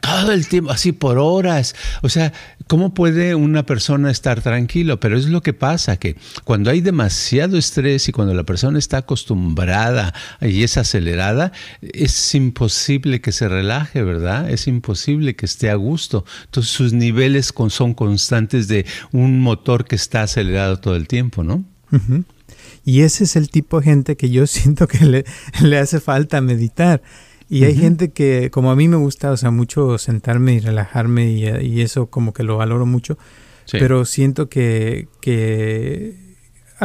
Todo 0.00 0.32
el 0.32 0.48
tiempo, 0.48 0.70
así 0.70 0.92
por 0.92 1.18
horas. 1.18 1.74
O 2.02 2.08
sea, 2.08 2.32
¿cómo 2.66 2.94
puede 2.94 3.34
una 3.34 3.64
persona 3.64 4.10
estar 4.10 4.40
tranquilo? 4.40 5.00
Pero 5.00 5.16
es 5.16 5.26
lo 5.26 5.42
que 5.42 5.52
pasa, 5.52 5.96
que 5.96 6.16
cuando 6.44 6.70
hay 6.70 6.80
demasiado 6.80 7.58
estrés 7.58 8.08
y 8.08 8.12
cuando 8.12 8.34
la 8.34 8.44
persona 8.44 8.78
está 8.78 8.98
acostumbrada 8.98 10.14
y 10.40 10.62
es 10.62 10.76
acelerada, 10.76 11.52
es 11.80 12.34
imposible 12.34 13.20
que 13.20 13.32
se 13.32 13.48
relaje, 13.48 13.67
¿verdad? 13.94 14.50
Es 14.50 14.66
imposible 14.66 15.36
que 15.36 15.46
esté 15.46 15.70
a 15.70 15.74
gusto. 15.74 16.24
Entonces 16.46 16.72
sus 16.72 16.92
niveles 16.92 17.52
son 17.68 17.94
constantes 17.94 18.68
de 18.68 18.86
un 19.12 19.40
motor 19.40 19.84
que 19.84 19.96
está 19.96 20.22
acelerado 20.22 20.78
todo 20.78 20.96
el 20.96 21.06
tiempo, 21.06 21.44
¿no? 21.44 21.64
Y 22.84 23.02
ese 23.02 23.24
es 23.24 23.36
el 23.36 23.50
tipo 23.50 23.80
de 23.80 23.84
gente 23.84 24.16
que 24.16 24.30
yo 24.30 24.46
siento 24.46 24.88
que 24.88 25.04
le, 25.04 25.24
le 25.62 25.78
hace 25.78 26.00
falta 26.00 26.40
meditar. 26.40 27.02
Y 27.50 27.64
hay 27.64 27.74
gente 27.74 28.10
que, 28.10 28.50
como 28.50 28.70
a 28.70 28.76
mí 28.76 28.88
me 28.88 28.96
gusta, 28.96 29.30
o 29.30 29.36
sea, 29.38 29.50
mucho 29.50 29.96
sentarme 29.96 30.54
y 30.54 30.60
relajarme 30.60 31.32
y, 31.32 31.80
eso 31.80 32.08
como 32.08 32.34
que 32.34 32.42
lo 32.42 32.58
valoro 32.58 32.84
mucho, 32.84 33.16
pero 33.72 34.04
siento 34.04 34.50
que, 34.50 35.08
que 35.22 36.14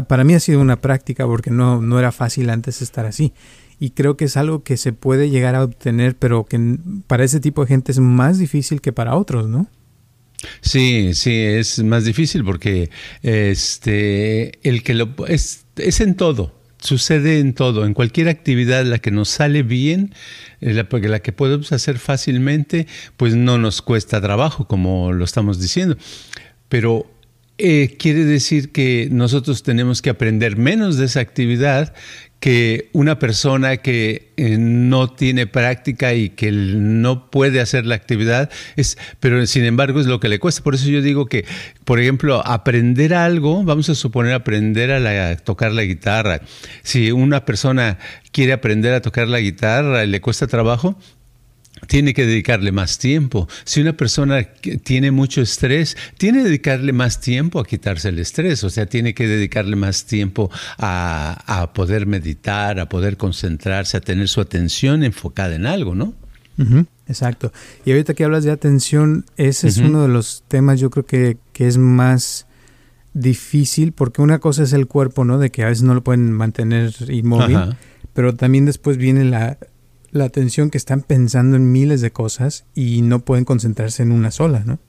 para 0.08 0.24
mí 0.24 0.36
ha 0.36 0.40
sido 0.40 0.62
una 0.62 0.80
práctica 0.80 1.26
porque 1.26 1.52
no, 1.52 1.82
no 1.82 2.00
era 2.00 2.14
fácil 2.14 2.50
antes 2.50 2.82
estar 2.82 3.06
así 3.06 3.34
y 3.80 3.92
creo 3.92 4.18
que 4.18 4.26
es 4.26 4.38
algo 4.38 4.64
que 4.64 4.78
se 4.78 4.94
puede 4.94 5.30
llegar 5.30 5.56
a 5.56 5.64
obtener, 5.64 6.16
pero 6.16 6.46
que 6.46 6.78
para 7.08 7.24
ese 7.24 7.40
tipo 7.40 7.62
de 7.62 7.68
gente 7.68 7.92
es 7.92 8.00
más 8.00 8.38
difícil 8.38 8.82
que 8.82 8.92
para 8.92 9.16
otros, 9.16 9.48
¿no? 9.48 9.68
Sí, 10.62 11.14
sí, 11.14 11.32
es 11.32 11.84
más 11.84 12.06
difícil 12.06 12.44
porque 12.44 12.90
este 13.22 14.60
el 14.68 14.84
que 14.84 14.94
lo 14.94 15.10
es, 15.28 15.66
es 15.78 16.02
en 16.02 16.16
todo, 16.16 16.54
sucede 16.80 17.40
en 17.40 17.54
todo, 17.54 17.86
en 17.86 17.94
cualquier 17.94 18.28
actividad 18.28 18.86
la 18.86 19.00
que 19.00 19.12
nos 19.12 19.30
sale 19.30 19.64
bien, 19.64 20.14
eh, 20.62 20.74
la, 20.74 20.88
la, 20.92 21.20
que 21.22 21.32
podemos 21.32 21.72
hacer 21.72 21.98
fácilmente, 21.98 22.88
pues 23.18 23.36
no 23.36 23.58
nos 23.58 23.82
cuesta 23.82 24.20
trabajo, 24.22 24.68
como 24.68 25.14
lo 25.14 25.24
estamos 25.24 25.62
diciendo. 25.62 25.98
Pero 26.68 27.08
eh, 27.66 27.96
quiere 27.98 28.26
decir 28.26 28.74
que 28.74 29.08
nosotros 29.10 29.64
tenemos 29.64 30.02
que 30.02 30.10
aprender 30.10 30.58
menos 30.58 30.98
de 30.98 31.06
esa 31.06 31.22
actividad 31.22 31.94
que 32.42 32.90
una 32.92 33.20
persona 33.20 33.78
que 33.78 34.34
eh, 34.36 34.58
no 34.60 35.10
tiene 35.10 35.48
práctica 35.48 36.14
y 36.14 36.32
que 36.32 36.52
no 36.52 37.32
puede 37.32 37.62
hacer 37.62 37.86
la 37.86 37.96
actividad, 37.96 38.52
es, 38.76 38.98
pero 39.22 39.46
sin 39.46 39.64
embargo 39.64 40.02
es 40.02 40.08
lo 40.08 40.20
que 40.20 40.28
le 40.28 40.40
cuesta. 40.40 40.62
Por 40.62 40.76
eso 40.76 40.90
yo 40.90 41.02
digo 41.02 41.28
que, 41.28 41.46
por 41.86 42.02
ejemplo, 42.02 42.46
aprender 42.46 43.14
algo, 43.14 43.64
vamos 43.64 43.88
a 43.88 43.96
suponer 43.96 44.34
aprender 44.34 44.92
a, 44.92 45.38
tocar 45.38 45.72
la 45.72 45.84
guitarra. 45.84 46.42
Si 46.82 47.14
una 47.14 47.46
persona 47.46 47.98
quiere 48.34 48.52
aprender 48.52 48.94
a 48.94 49.02
tocar 49.02 49.30
la 49.30 49.40
guitarra 49.40 50.04
y 50.04 50.08
le 50.08 50.20
cuesta 50.20 50.46
trabajo, 50.46 51.00
tiene 51.88 52.14
que 52.14 52.26
dedicarle 52.26 52.72
más 52.72 52.98
tiempo. 52.98 53.48
Si 53.64 53.82
una 53.82 53.94
persona 53.94 54.44
tiene 54.84 55.12
mucho 55.12 55.42
estrés, 55.42 55.98
tiene 56.18 56.40
que 56.40 56.46
dedicarle 56.46 56.94
más 56.94 57.20
tiempo 57.20 57.60
a 57.60 57.66
quitarse 57.66 58.10
el 58.10 58.20
estrés, 58.20 58.64
o 58.64 58.70
sea, 58.70 58.86
tiene 58.86 59.14
que 59.14 59.28
dedicarle 59.28 59.76
más 59.76 60.06
tiempo 60.06 60.50
a, 60.78 61.72
poder 61.74 62.06
meditar, 62.06 62.80
a 62.80 62.90
poder 62.90 63.18
concentrarse, 63.18 63.98
a 63.98 64.02
tener 64.02 64.28
su 64.28 64.42
atención 64.42 65.04
enfocada 65.04 65.56
en 65.56 65.66
algo, 65.66 65.96
¿no? 65.96 66.14
exacto. 67.08 67.52
Y 67.84 67.92
ahorita 67.92 68.14
que 68.14 68.24
hablas 68.24 68.44
de 68.44 68.52
atención, 68.52 69.26
ese 69.38 69.68
es 69.68 69.78
uno 69.78 70.04
de 70.04 70.08
los 70.08 70.44
temas 70.48 70.80
yo 70.80 70.90
creo 70.90 71.06
que, 71.06 71.38
que 71.52 71.68
es 71.68 71.78
más 71.78 72.46
difícil, 73.14 73.92
porque 73.92 74.22
una 74.22 74.40
cosa 74.40 74.64
es 74.64 74.74
el 74.74 74.88
cuerpo, 74.88 75.26
¿no? 75.26 75.40
De 75.40 75.52
que 75.52 75.64
a 75.64 75.68
veces 75.68 75.84
no 75.84 75.94
lo 75.94 76.04
pueden 76.04 76.32
mantener 76.32 76.94
inmóvil, 77.10 77.76
pero 78.14 78.36
también 78.36 78.66
después 78.66 78.98
viene 78.98 79.24
la, 79.24 79.58
la 80.14 80.26
atención 80.26 80.70
que 80.70 80.78
están 80.78 81.02
pensando 81.02 81.58
en 81.58 81.72
miles 81.72 82.02
de 82.02 82.12
cosas 82.12 82.66
y 82.76 83.02
no 83.02 83.26
pueden 83.26 83.46
concentrarse 83.46 84.04
en 84.04 84.12
una 84.12 84.32
sola, 84.32 84.64
¿no? 84.66 84.80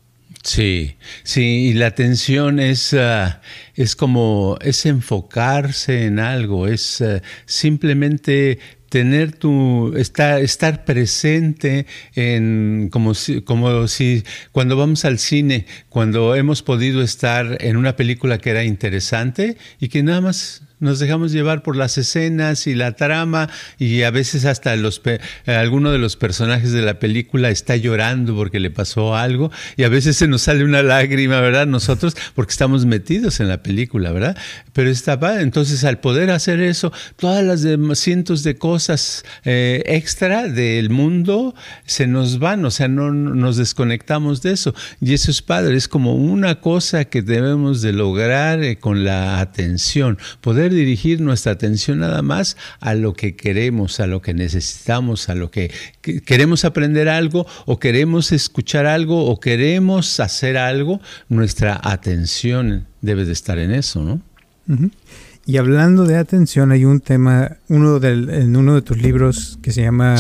Sí, 0.43 0.97
sí, 1.23 1.71
y 1.71 1.73
la 1.73 1.87
atención 1.87 2.61
es, 2.61 2.93
ah, 2.93 3.41
es 3.75 3.97
como, 3.97 4.59
es 4.61 4.85
enfocarse 4.85 6.05
en 6.05 6.19
algo, 6.19 6.69
es 6.69 7.01
ah, 7.01 7.23
simplemente 7.47 8.59
tener 8.91 9.33
tu, 9.33 9.95
estar, 9.97 10.41
estar 10.41 10.85
presente 10.85 11.87
en, 12.15 12.91
como 12.93 13.15
si, 13.15 13.41
como 13.41 13.89
si 13.89 14.23
cuando 14.53 14.77
vamos 14.77 15.05
al 15.05 15.19
cine, 15.19 15.67
cuando 15.89 16.35
hemos 16.37 16.63
podido 16.63 17.03
estar 17.03 17.57
en 17.61 17.77
una 17.77 17.97
película 17.97 18.39
que 18.39 18.51
era 18.51 18.65
interesante 18.65 19.57
y 19.81 19.89
que 19.89 20.03
nada 20.03 20.21
más 20.21 20.63
nos 20.85 20.99
dejamos 20.99 21.33
llevar 21.33 21.63
por 21.63 21.77
las 21.77 21.99
escenas 21.99 22.67
y 22.67 22.75
la 22.75 22.93
trama 22.93 23.49
y 23.79 24.03
a 24.03 24.11
veces 24.11 24.45
hasta 24.45 24.77
los 24.77 25.03
alguno 25.47 25.91
de 25.91 25.99
los 25.99 26.17
personajes 26.17 26.73
de 26.73 26.83
la 26.83 26.99
película 26.99 27.51
está 27.51 27.77
llorando 27.77 28.37
porque 28.37 28.61
le 28.61 28.71
pasó 28.71 29.17
algo 29.17 29.51
y 29.77 29.83
a 29.83 29.89
veces 29.89 30.17
se 30.17 30.29
nos 30.29 30.43
sale 30.43 30.65
una 30.65 30.83
lágrima, 30.83 31.41
¿verdad? 31.41 31.67
Nosotros 31.67 32.17
porque 32.35 32.53
estamos 32.53 32.87
metidos 32.87 33.41
en 33.41 33.49
la 33.49 33.63
película, 33.63 34.13
¿verdad? 34.13 34.37
Pero 34.73 34.91
está 34.91 35.19
padre. 35.19 35.43
Entonces 35.43 35.83
al 35.85 35.99
poder 35.99 36.31
hacer 36.31 36.61
eso, 36.61 36.93
todas 37.17 37.43
las 37.43 37.65
cientos 37.99 38.43
de 38.43 38.57
cosas 38.57 39.25
eh, 39.45 39.83
extra 39.87 40.49
del 40.49 40.91
mundo 40.91 41.55
se 41.87 42.07
nos 42.07 42.39
van, 42.39 42.65
o 42.65 42.71
sea, 42.71 42.89
no 42.89 43.11
nos 43.11 43.57
desconectamos 43.57 44.43
de 44.43 44.53
eso 44.53 44.75
y 45.01 45.15
eso 45.15 45.31
es 45.31 45.41
padre, 45.41 45.77
es 45.77 45.89
como 45.89 46.15
una 46.15 46.61
cosa 46.61 47.07
que 47.07 47.23
debemos 47.23 47.81
de 47.81 47.93
lograr 47.93 48.63
eh, 48.63 48.77
con 48.77 49.05
la 49.05 49.41
atención, 49.41 50.19
poder 50.41 50.74
dirigir 50.75 51.21
nuestra 51.21 51.53
atención 51.53 52.01
nada 52.01 52.23
más 52.23 52.57
a 52.81 52.95
lo 52.95 53.15
que 53.15 53.37
queremos, 53.37 54.01
a 54.01 54.07
lo 54.07 54.21
que 54.21 54.35
necesitamos, 54.35 55.29
a 55.29 55.35
lo 55.35 55.51
que, 55.51 55.71
queremos 56.25 56.65
aprender 56.65 57.09
algo 57.09 57.47
o 57.67 57.79
queremos 57.79 58.33
escuchar 58.33 58.87
algo 58.87 59.27
o 59.27 59.41
queremos 59.41 60.21
hacer 60.21 60.57
algo, 60.57 61.01
nuestra 61.29 61.81
atención 61.83 62.87
debe 63.01 63.25
de 63.25 63.33
estar 63.33 63.59
en 63.59 63.71
eso, 63.71 64.03
¿no? 64.03 64.21
Y 65.47 65.59
hablando 65.59 66.05
de 66.07 66.17
atención, 66.17 66.73
hay 66.73 66.85
un 66.85 67.01
tema, 67.01 67.59
uno 67.69 68.01
del, 68.01 68.31
en 68.31 68.57
uno 68.57 68.75
de 68.75 68.83
tus 68.83 69.01
libros 69.01 69.59
que 69.63 69.73
se 69.73 69.83
llama 69.83 70.17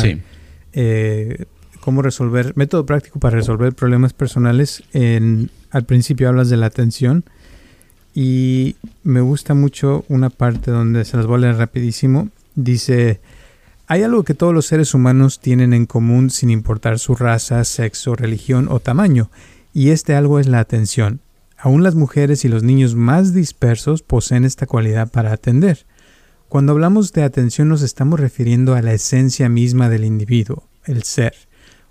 eh, 0.72 1.46
Cómo 1.80 2.02
resolver, 2.02 2.52
método 2.56 2.84
práctico 2.84 3.18
para 3.20 3.36
resolver 3.36 3.74
problemas 3.74 4.12
personales. 4.12 4.82
En, 4.92 5.50
al 5.70 5.84
principio 5.84 6.28
hablas 6.28 6.50
de 6.50 6.56
la 6.56 6.66
atención 6.66 7.24
y 8.14 8.76
me 9.02 9.20
gusta 9.20 9.54
mucho 9.54 10.04
una 10.08 10.30
parte 10.30 10.70
donde 10.70 11.04
se 11.04 11.16
las 11.16 11.26
voy 11.26 11.42
rapidísimo. 11.42 12.28
Dice, 12.54 13.20
hay 13.88 14.04
algo 14.04 14.22
que 14.22 14.34
todos 14.34 14.54
los 14.54 14.66
seres 14.66 14.94
humanos 14.94 15.40
tienen 15.40 15.74
en 15.74 15.84
común 15.84 16.30
sin 16.30 16.50
importar 16.50 17.00
su 17.00 17.16
raza, 17.16 17.64
sexo, 17.64 18.14
religión 18.14 18.68
o 18.70 18.78
tamaño, 18.78 19.30
y 19.72 19.90
este 19.90 20.14
algo 20.14 20.38
es 20.38 20.46
la 20.46 20.60
atención. 20.60 21.20
Aún 21.58 21.82
las 21.82 21.96
mujeres 21.96 22.44
y 22.44 22.48
los 22.48 22.62
niños 22.62 22.94
más 22.94 23.34
dispersos 23.34 24.02
poseen 24.02 24.44
esta 24.44 24.66
cualidad 24.66 25.10
para 25.10 25.32
atender. 25.32 25.84
Cuando 26.48 26.72
hablamos 26.72 27.12
de 27.12 27.24
atención 27.24 27.68
nos 27.68 27.82
estamos 27.82 28.20
refiriendo 28.20 28.74
a 28.74 28.82
la 28.82 28.92
esencia 28.92 29.48
misma 29.48 29.88
del 29.88 30.04
individuo, 30.04 30.68
el 30.84 31.02
ser. 31.02 31.34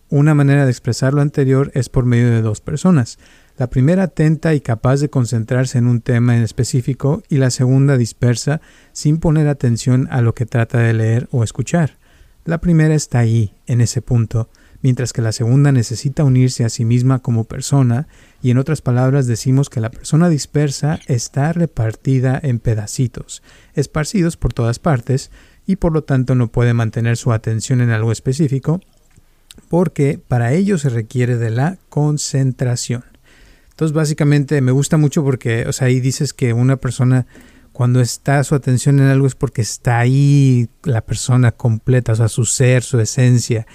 Una 0.10 0.34
manera 0.36 0.64
de 0.66 0.72
expresar 0.72 1.14
lo 1.14 1.22
anterior 1.22 1.72
es 1.74 1.90
por 1.90 2.06
medio 2.06 2.30
de 2.30 2.42
dos 2.42 2.62
personas, 2.62 3.18
la 3.58 3.70
primera 3.70 4.04
atenta 4.04 4.54
y 4.56 4.62
capaz 4.62 5.00
de 5.00 5.10
concentrarse 5.10 5.78
en 5.78 5.88
un 5.88 6.02
tema 6.02 6.36
en 6.36 6.44
específico 6.44 7.24
y 7.30 7.38
la 7.38 7.52
segunda 7.52 7.98
dispersa 7.98 8.62
sin 8.94 9.20
poner 9.20 9.48
atención 9.48 10.08
a 10.12 10.22
lo 10.22 10.34
que 10.34 10.46
trata 10.46 10.80
de 10.80 10.94
leer 10.94 11.28
o 11.32 11.44
escuchar. 11.44 11.98
La 12.46 12.60
primera 12.60 12.96
está 12.96 13.20
ahí, 13.20 13.54
en 13.68 13.80
ese 13.80 14.02
punto, 14.02 14.50
mientras 14.82 15.14
que 15.14 15.22
la 15.22 15.32
segunda 15.32 15.72
necesita 15.72 16.24
unirse 16.26 16.66
a 16.66 16.70
sí 16.70 16.84
misma 16.84 17.20
como 17.20 17.46
persona, 17.46 18.08
y 18.42 18.52
en 18.52 18.58
otras 18.58 18.82
palabras 18.82 19.28
decimos 19.28 19.70
que 19.70 19.80
la 19.80 19.92
persona 19.92 20.28
dispersa 20.28 21.00
está 21.08 21.54
repartida 21.54 22.40
en 22.44 22.60
pedacitos, 22.60 23.44
esparcidos 23.76 24.36
por 24.36 24.52
todas 24.52 24.80
partes, 24.80 25.32
y 25.66 25.78
por 25.78 25.94
lo 25.94 26.04
tanto 26.04 26.36
no 26.36 26.52
puede 26.52 26.74
mantener 26.74 27.16
su 27.16 27.32
atención 27.32 27.80
en 27.80 27.92
algo 27.92 28.12
específico, 28.12 28.82
porque 29.70 30.20
para 30.28 30.52
ello 30.52 30.78
se 30.78 30.90
requiere 30.90 31.38
de 31.38 31.52
la 31.52 31.78
concentración. 31.88 33.13
Entonces, 33.74 33.94
básicamente 33.94 34.62
me 34.62 34.72
gusta 34.72 34.98
mucho 34.98 35.24
porque, 35.24 35.66
o 35.68 35.74
sea, 35.74 35.88
ahí 35.88 36.00
dices 36.00 36.32
que 36.32 36.54
una 36.54 36.78
persona, 36.78 37.26
cuando 37.72 38.02
está 38.02 38.44
su 38.44 38.54
atención 38.54 39.00
en 39.00 39.08
algo 39.08 39.26
es 39.26 39.34
porque 39.34 39.64
está 39.64 39.98
ahí 39.98 40.70
la 40.84 41.02
persona 41.02 41.52
completa, 41.52 42.12
o 42.12 42.16
sea, 42.16 42.28
su 42.28 42.46
ser, 42.46 42.84
su 42.84 43.00
esencia. 43.00 43.66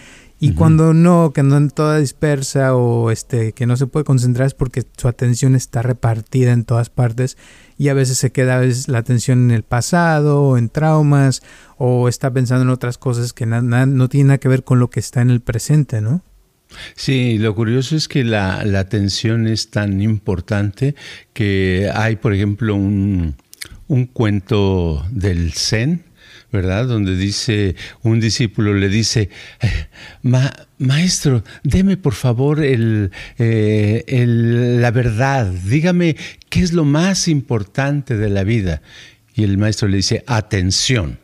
Y 0.40 0.52
cuando 0.52 0.94
no, 0.94 1.32
que 1.34 1.40
andan 1.40 1.68
toda 1.68 1.98
dispersa 1.98 2.76
o 2.76 3.10
este, 3.10 3.52
que 3.54 3.66
no 3.66 3.76
se 3.76 3.88
puede 3.88 4.04
concentrar 4.04 4.46
es 4.46 4.54
porque 4.54 4.84
su 4.96 5.08
atención 5.08 5.56
está 5.56 5.82
repartida 5.82 6.52
en 6.52 6.64
todas 6.64 6.90
partes 6.90 7.36
y 7.76 7.88
a 7.88 7.94
veces 7.94 8.18
se 8.18 8.30
queda 8.30 8.54
a 8.54 8.60
veces 8.60 8.86
la 8.86 8.98
atención 8.98 9.40
en 9.40 9.50
el 9.50 9.64
pasado 9.64 10.42
o 10.42 10.56
en 10.56 10.68
traumas 10.68 11.42
o 11.76 12.08
está 12.08 12.32
pensando 12.32 12.62
en 12.62 12.70
otras 12.70 12.98
cosas 12.98 13.32
que 13.32 13.46
no 13.46 14.08
tienen 14.08 14.28
nada 14.28 14.38
que 14.38 14.46
ver 14.46 14.62
con 14.62 14.78
lo 14.78 14.90
que 14.90 15.00
está 15.00 15.22
en 15.22 15.30
el 15.30 15.40
presente, 15.40 16.00
¿no? 16.00 16.22
Sí, 16.94 17.38
lo 17.38 17.54
curioso 17.54 17.96
es 17.96 18.08
que 18.08 18.24
la, 18.24 18.64
la 18.64 18.80
atención 18.80 19.46
es 19.46 19.70
tan 19.70 20.00
importante 20.02 20.94
que 21.32 21.90
hay, 21.94 22.16
por 22.16 22.34
ejemplo, 22.34 22.74
un, 22.74 23.36
un 23.88 24.06
cuento 24.06 25.06
del 25.10 25.52
Zen 25.52 26.04
¿verdad? 26.50 26.86
Donde 26.86 27.16
dice, 27.16 27.76
un 28.02 28.20
discípulo 28.20 28.72
le 28.72 28.88
dice, 28.88 29.28
maestro, 30.78 31.44
deme 31.62 31.96
por 31.96 32.14
favor 32.14 32.60
eh, 32.62 34.04
el, 34.06 34.80
la 34.80 34.90
verdad, 34.90 35.46
dígame 35.46 36.16
qué 36.48 36.60
es 36.60 36.72
lo 36.72 36.84
más 36.84 37.28
importante 37.28 38.16
de 38.16 38.30
la 38.30 38.44
vida. 38.44 38.82
Y 39.34 39.44
el 39.44 39.58
maestro 39.58 39.88
le 39.88 39.98
dice, 39.98 40.24
atención. 40.26 41.18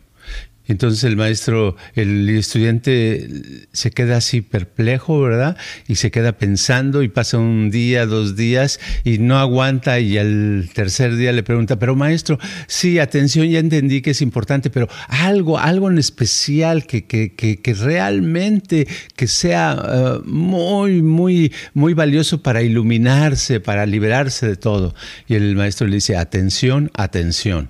Entonces 0.66 1.04
el 1.04 1.16
maestro, 1.16 1.76
el 1.94 2.28
estudiante 2.30 3.28
se 3.72 3.90
queda 3.90 4.16
así 4.16 4.40
perplejo, 4.40 5.20
¿verdad? 5.20 5.56
Y 5.88 5.96
se 5.96 6.10
queda 6.10 6.32
pensando 6.38 7.02
y 7.02 7.08
pasa 7.08 7.38
un 7.38 7.70
día, 7.70 8.06
dos 8.06 8.34
días 8.34 8.80
y 9.04 9.18
no 9.18 9.38
aguanta 9.38 10.00
y 10.00 10.16
al 10.16 10.70
tercer 10.72 11.16
día 11.16 11.32
le 11.32 11.42
pregunta, 11.42 11.78
pero 11.78 11.94
maestro, 11.96 12.38
sí, 12.66 12.98
atención, 12.98 13.48
ya 13.48 13.58
entendí 13.58 14.00
que 14.00 14.10
es 14.10 14.22
importante, 14.22 14.70
pero 14.70 14.88
algo, 15.08 15.58
algo 15.58 15.90
en 15.90 15.98
especial 15.98 16.86
que, 16.86 17.04
que, 17.04 17.34
que, 17.34 17.74
realmente 17.74 18.86
que 19.16 19.26
sea 19.26 19.76
eh, 19.86 20.20
muy, 20.24 21.02
muy, 21.02 21.52
muy 21.74 21.92
valioso 21.92 22.42
para 22.42 22.62
iluminarse, 22.62 23.60
para 23.60 23.84
liberarse 23.84 24.48
de 24.48 24.56
todo. 24.56 24.94
Y 25.28 25.34
el 25.34 25.56
maestro 25.56 25.86
le 25.86 25.96
dice, 25.96 26.16
atención, 26.16 26.90
atención. 26.94 27.68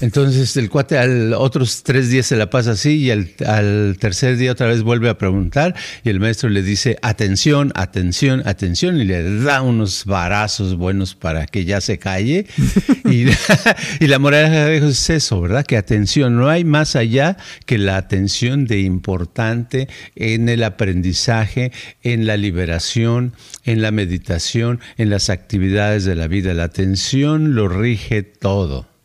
Entonces 0.00 0.56
el 0.56 0.70
cuate 0.70 0.96
al 0.96 1.34
otros 1.34 1.82
tres 1.82 2.08
días 2.08 2.26
se 2.26 2.36
la 2.36 2.48
pasa 2.50 2.72
así 2.72 2.98
y 2.98 3.10
al, 3.10 3.96
tercer 3.98 4.36
día 4.36 4.52
otra 4.52 4.68
vez 4.68 4.82
vuelve 4.82 5.08
a 5.08 5.18
preguntar 5.18 5.74
y 6.04 6.10
el 6.10 6.20
maestro 6.20 6.48
le 6.48 6.62
dice 6.62 6.98
atención, 7.02 7.72
atención, 7.74 8.42
atención 8.46 9.00
y 9.00 9.04
le 9.04 9.40
da 9.40 9.62
unos 9.62 10.04
varazos 10.04 10.76
buenos 10.76 11.16
para 11.16 11.46
que 11.46 11.64
ya 11.64 11.80
se 11.80 11.98
calle. 11.98 12.46
y, 13.06 13.26
y, 14.00 14.06
la 14.06 14.20
moraleja 14.20 14.66
de 14.66 14.76
es 14.76 15.10
eso, 15.10 15.40
¿verdad? 15.40 15.66
Que 15.66 15.76
atención, 15.76 16.36
no 16.36 16.48
hay 16.48 16.64
más 16.64 16.94
allá 16.94 17.36
que 17.64 17.78
la 17.78 17.96
atención 17.96 18.66
de 18.66 18.80
importante 18.80 19.88
en 20.14 20.48
el 20.48 20.62
aprendizaje, 20.62 21.72
en 22.02 22.26
la 22.26 22.36
liberación, 22.36 23.34
en 23.64 23.82
la 23.82 23.90
meditación, 23.90 24.80
en 24.96 25.10
las 25.10 25.28
actividades 25.28 26.04
de 26.04 26.14
la 26.14 26.28
vida. 26.28 26.54
La 26.54 26.64
atención 26.64 27.56
lo 27.56 27.68
rige 27.68 28.22
todo. 28.22 28.95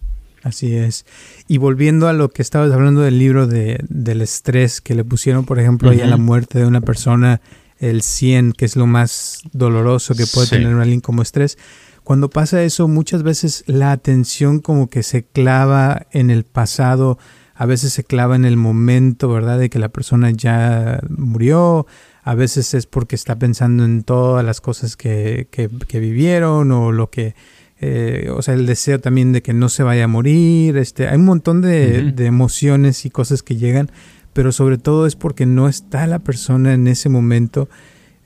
Así 0.43 0.75
es. 0.75 1.05
Y 1.47 1.57
volviendo 1.57 2.07
a 2.07 2.13
lo 2.13 2.29
que 2.29 2.41
estabas 2.41 2.71
hablando 2.71 3.01
del 3.01 3.19
libro 3.19 3.47
de, 3.47 3.79
del 3.89 4.21
estrés, 4.21 4.81
que 4.81 4.95
le 4.95 5.03
pusieron, 5.03 5.45
por 5.45 5.59
ejemplo, 5.59 5.91
ahí 5.91 6.01
a 6.01 6.07
la 6.07 6.17
muerte 6.17 6.59
de 6.59 6.65
una 6.65 6.81
persona, 6.81 7.41
el 7.77 8.01
100, 8.01 8.53
que 8.53 8.65
es 8.65 8.75
lo 8.75 8.87
más 8.87 9.41
doloroso 9.53 10.15
que 10.15 10.25
puede 10.25 10.47
tener 10.47 10.73
un 10.73 10.81
alguien 10.81 11.01
como 11.01 11.21
estrés. 11.21 11.57
Cuando 12.03 12.29
pasa 12.29 12.63
eso, 12.63 12.87
muchas 12.87 13.21
veces 13.21 13.63
la 13.67 13.91
atención 13.91 14.59
como 14.59 14.89
que 14.89 15.03
se 15.03 15.23
clava 15.23 16.07
en 16.11 16.31
el 16.31 16.43
pasado, 16.43 17.19
a 17.53 17.65
veces 17.67 17.93
se 17.93 18.03
clava 18.03 18.35
en 18.35 18.45
el 18.45 18.57
momento, 18.57 19.29
¿verdad? 19.29 19.59
De 19.59 19.69
que 19.69 19.77
la 19.77 19.89
persona 19.89 20.31
ya 20.31 20.99
murió, 21.09 21.85
a 22.23 22.33
veces 22.33 22.73
es 22.73 22.87
porque 22.87 23.15
está 23.15 23.37
pensando 23.37 23.85
en 23.85 24.03
todas 24.03 24.43
las 24.43 24.61
cosas 24.61 24.97
que, 24.97 25.47
que, 25.51 25.69
que 25.87 25.99
vivieron 25.99 26.71
o 26.71 26.91
lo 26.91 27.11
que 27.11 27.35
eh, 27.83 28.29
o 28.29 28.43
sea, 28.43 28.53
el 28.53 28.67
deseo 28.67 28.99
también 28.99 29.33
de 29.33 29.41
que 29.41 29.53
no 29.53 29.67
se 29.67 29.81
vaya 29.81 30.03
a 30.03 30.07
morir, 30.07 30.77
este, 30.77 31.07
hay 31.07 31.17
un 31.17 31.25
montón 31.25 31.61
de, 31.61 32.13
emociones 32.19 33.05
y 33.05 33.09
cosas 33.09 33.41
que 33.41 33.55
llegan, 33.55 33.89
pero 34.33 34.51
sobre 34.51 34.77
todo 34.77 35.07
es 35.07 35.15
porque 35.15 35.47
no 35.47 35.67
está 35.67 36.05
la 36.05 36.19
persona 36.19 36.75
en 36.75 36.87
ese 36.87 37.09
momento. 37.09 37.69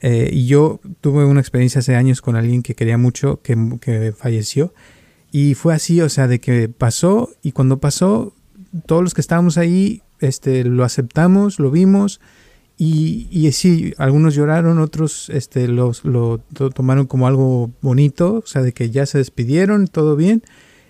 Eh, 0.02 0.30
y 0.34 0.46
yo 0.46 0.82
tuve 1.00 1.24
una 1.24 1.40
experiencia 1.40 1.80
hace 1.80 1.96
años 1.96 2.22
con 2.22 2.36
alguien 2.36 2.64
que 2.64 2.76
quería 2.76 2.98
mucho, 2.98 3.42
que, 3.42 3.58
que 3.80 4.12
falleció, 4.12 4.74
y 5.32 5.54
fue 5.54 5.74
así, 5.74 6.02
o 6.02 6.10
sea, 6.10 6.28
de 6.28 6.40
que 6.40 6.68
pasó, 6.68 7.30
y 7.42 7.54
cuando 7.54 7.80
pasó, 7.80 8.34
todos 8.86 9.04
los 9.04 9.14
que 9.14 9.22
estábamos 9.22 9.58
ahí, 9.58 10.02
este, 10.20 10.66
lo 10.66 10.84
aceptamos, 10.84 11.60
lo 11.60 11.72
vimos, 11.72 12.20
y, 12.78 13.28
y 13.32 13.50
sí, 13.54 13.94
algunos 13.98 14.36
lloraron, 14.36 14.80
otros 14.80 15.30
este, 15.30 15.68
los, 15.68 16.04
lo, 16.04 16.40
tomaron 16.74 17.08
como 17.08 17.28
algo 17.28 17.72
bonito, 17.82 18.42
o 18.44 18.48
sea, 18.48 18.62
de 18.62 18.74
que 18.74 18.90
ya 18.90 19.06
se 19.06 19.18
despidieron, 19.18 19.88
todo 19.88 20.16
bien, 20.18 20.44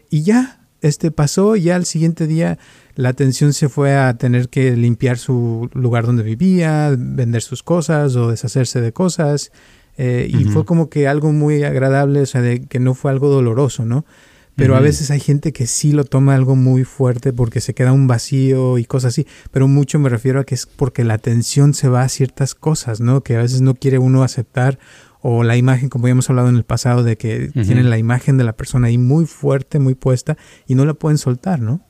y 0.10 0.24
ya, 0.24 0.62
este 0.82 1.12
pasó, 1.12 1.56
ya 1.56 1.76
al 1.76 1.86
siguiente 1.86 2.28
día 2.28 2.58
la 2.96 3.10
atención 3.10 3.54
se 3.54 3.70
fue 3.70 3.96
a 3.96 4.18
tener 4.18 4.50
que 4.50 4.76
limpiar 4.76 5.18
su 5.18 5.70
lugar 5.74 6.06
donde 6.06 6.24
vivía, 6.24 6.96
vender 6.98 7.42
sus 7.42 7.62
cosas 7.62 8.16
o 8.16 8.30
deshacerse 8.30 8.82
de 8.82 8.92
cosas, 8.92 9.52
eh, 9.98 10.28
y 10.30 10.46
fue 10.46 10.66
como 10.66 10.90
que 10.90 11.08
algo 11.08 11.32
muy 11.32 11.64
agradable, 11.64 12.22
o 12.22 12.26
sea, 12.26 12.42
de 12.42 12.66
que 12.66 12.80
no 12.80 12.96
fue 12.96 13.12
algo 13.12 13.30
doloroso, 13.30 13.86
¿no? 13.86 14.06
Pero 14.56 14.76
a 14.76 14.80
veces 14.80 15.12
hay 15.12 15.20
gente 15.20 15.52
que 15.52 15.68
sí 15.68 15.92
lo 15.92 16.06
toma 16.06 16.34
algo 16.34 16.56
muy 16.56 16.86
fuerte 16.86 17.34
porque 17.34 17.60
se 17.60 17.74
queda 17.74 17.92
un 17.92 18.08
vacío 18.08 18.78
y 18.78 18.86
cosas 18.86 19.10
así. 19.10 19.28
Pero 19.52 19.68
mucho 19.68 20.00
me 20.00 20.10
refiero 20.10 20.40
a 20.40 20.46
que 20.46 20.56
es 20.56 20.66
porque 20.66 21.04
la 21.04 21.16
atención 21.16 21.74
se 21.74 21.90
va 21.90 22.04
a 22.04 22.10
ciertas 22.10 22.56
cosas, 22.56 23.02
¿no? 23.02 23.22
Que 23.22 23.36
a 23.36 23.42
veces 23.42 23.62
no 23.62 23.76
quiere 23.76 24.00
uno 24.00 24.24
aceptar. 24.24 24.80
O 25.22 25.44
la 25.44 25.58
imagen, 25.58 25.90
como 25.90 26.08
ya 26.08 26.12
hemos 26.12 26.30
hablado 26.30 26.50
en 26.50 26.56
el 26.56 26.64
pasado, 26.64 27.04
de 27.04 27.18
que 27.18 27.50
tienen 27.54 27.90
la 27.90 27.98
imagen 27.98 28.38
de 28.38 28.44
la 28.44 28.54
persona 28.54 28.88
ahí 28.88 28.98
muy 28.98 29.26
fuerte, 29.26 29.80
muy 29.80 29.96
puesta 29.96 30.38
y 30.68 30.76
no 30.76 30.86
la 30.86 30.94
pueden 30.94 31.18
soltar, 31.18 31.60
¿no? 31.60 31.82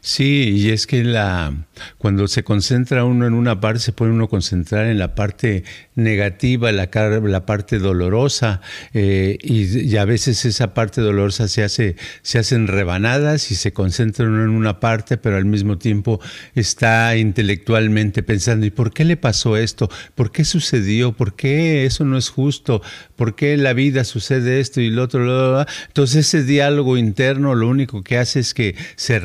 Sí, 0.00 0.54
y 0.56 0.70
es 0.70 0.86
que 0.86 1.04
la, 1.04 1.66
cuando 1.98 2.28
se 2.28 2.44
concentra 2.44 3.04
uno 3.04 3.26
en 3.26 3.34
una 3.34 3.60
parte, 3.60 3.80
se 3.80 3.92
puede 3.92 4.12
uno 4.12 4.28
concentrar 4.28 4.86
en 4.86 4.98
la 4.98 5.14
parte 5.14 5.64
negativa, 5.94 6.72
la, 6.72 6.88
la 7.22 7.46
parte 7.46 7.78
dolorosa, 7.78 8.60
eh, 8.94 9.38
y, 9.42 9.96
a 9.96 10.04
veces 10.04 10.44
esa 10.44 10.74
parte 10.74 11.00
dolorosa 11.00 11.48
se 11.48 11.62
hace, 11.62 11.96
se 12.22 12.38
hacen 12.38 12.66
rebanadas 12.66 13.50
y 13.50 13.54
se 13.54 13.72
concentra 13.72 14.26
uno 14.26 14.42
en 14.42 14.50
una 14.50 14.80
parte, 14.80 15.16
pero 15.16 15.36
al 15.36 15.44
mismo 15.44 15.78
tiempo 15.78 16.20
está 16.54 17.16
intelectualmente 17.16 18.22
pensando, 18.22 18.66
¿y 18.66 18.70
por 18.70 18.92
qué 18.92 19.04
le 19.04 19.16
pasó 19.16 19.56
esto? 19.56 19.90
¿Por 20.14 20.32
qué 20.32 20.44
sucedió? 20.44 21.12
¿Por 21.12 21.34
qué 21.34 21.84
eso 21.84 22.04
no 22.04 22.16
es 22.16 22.30
justo? 22.30 22.82
¿Por 23.16 23.34
qué 23.34 23.54
en 23.54 23.62
la 23.62 23.72
vida 23.72 24.04
sucede 24.04 24.60
esto 24.60 24.80
y 24.80 24.90
lo 24.90 25.04
otro? 25.04 25.66
Entonces 25.86 26.26
ese 26.26 26.42
diálogo 26.42 26.96
interno 26.96 27.54
lo 27.54 27.68
único 27.68 28.02
que 28.02 28.18
hace 28.18 28.40
es 28.40 28.54
que 28.54 28.74
se 28.96 29.18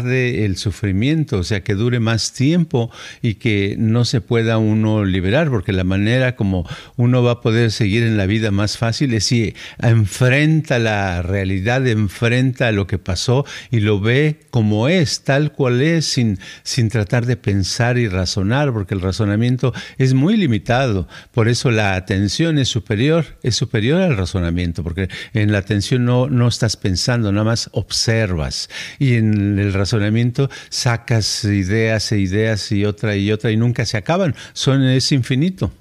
el 0.00 0.56
sufrimiento, 0.56 1.38
o 1.38 1.42
sea, 1.44 1.62
que 1.62 1.74
dure 1.74 2.00
más 2.00 2.32
tiempo 2.32 2.90
y 3.22 3.34
que 3.34 3.76
no 3.78 4.04
se 4.04 4.20
pueda 4.20 4.58
uno 4.58 5.04
liberar, 5.04 5.50
porque 5.50 5.72
la 5.72 5.84
manera 5.84 6.36
como 6.36 6.68
uno 6.96 7.22
va 7.22 7.32
a 7.32 7.40
poder 7.40 7.70
seguir 7.70 8.02
en 8.02 8.16
la 8.16 8.26
vida 8.26 8.50
más 8.50 8.78
fácil 8.78 9.14
es 9.14 9.24
si 9.24 9.54
enfrenta 9.80 10.78
la 10.78 11.22
realidad, 11.22 11.86
enfrenta 11.86 12.72
lo 12.72 12.86
que 12.86 12.98
pasó 12.98 13.44
y 13.70 13.80
lo 13.80 14.00
ve 14.00 14.40
como 14.50 14.88
es, 14.88 15.24
tal 15.24 15.52
cual 15.52 15.82
es, 15.82 16.06
sin, 16.06 16.38
sin 16.62 16.88
tratar 16.88 17.26
de 17.26 17.36
pensar 17.36 17.98
y 17.98 18.08
razonar, 18.08 18.72
porque 18.72 18.94
el 18.94 19.00
razonamiento 19.00 19.72
es 19.98 20.14
muy 20.14 20.36
limitado. 20.36 21.06
Por 21.32 21.48
eso 21.48 21.70
la 21.70 21.94
atención 21.94 22.58
es 22.58 22.68
superior 22.68 23.04
es 23.42 23.56
superior 23.56 24.00
al 24.00 24.16
razonamiento, 24.16 24.82
porque 24.82 25.08
en 25.32 25.52
la 25.52 25.58
atención 25.58 26.04
no, 26.04 26.28
no 26.28 26.48
estás 26.48 26.76
pensando, 26.76 27.32
nada 27.32 27.44
más 27.44 27.68
observas. 27.72 28.70
Y 28.98 29.14
en 29.14 29.58
el 29.58 29.72
razonamiento 29.74 30.48
sacas 30.70 31.44
ideas 31.44 32.10
e 32.12 32.18
ideas 32.18 32.72
y 32.72 32.84
otra 32.84 33.16
y 33.16 33.30
otra 33.30 33.50
y 33.50 33.56
nunca 33.56 33.84
se 33.84 33.96
acaban. 33.96 34.34
Son, 34.52 34.82
es 34.82 35.12
infinito. 35.12 35.72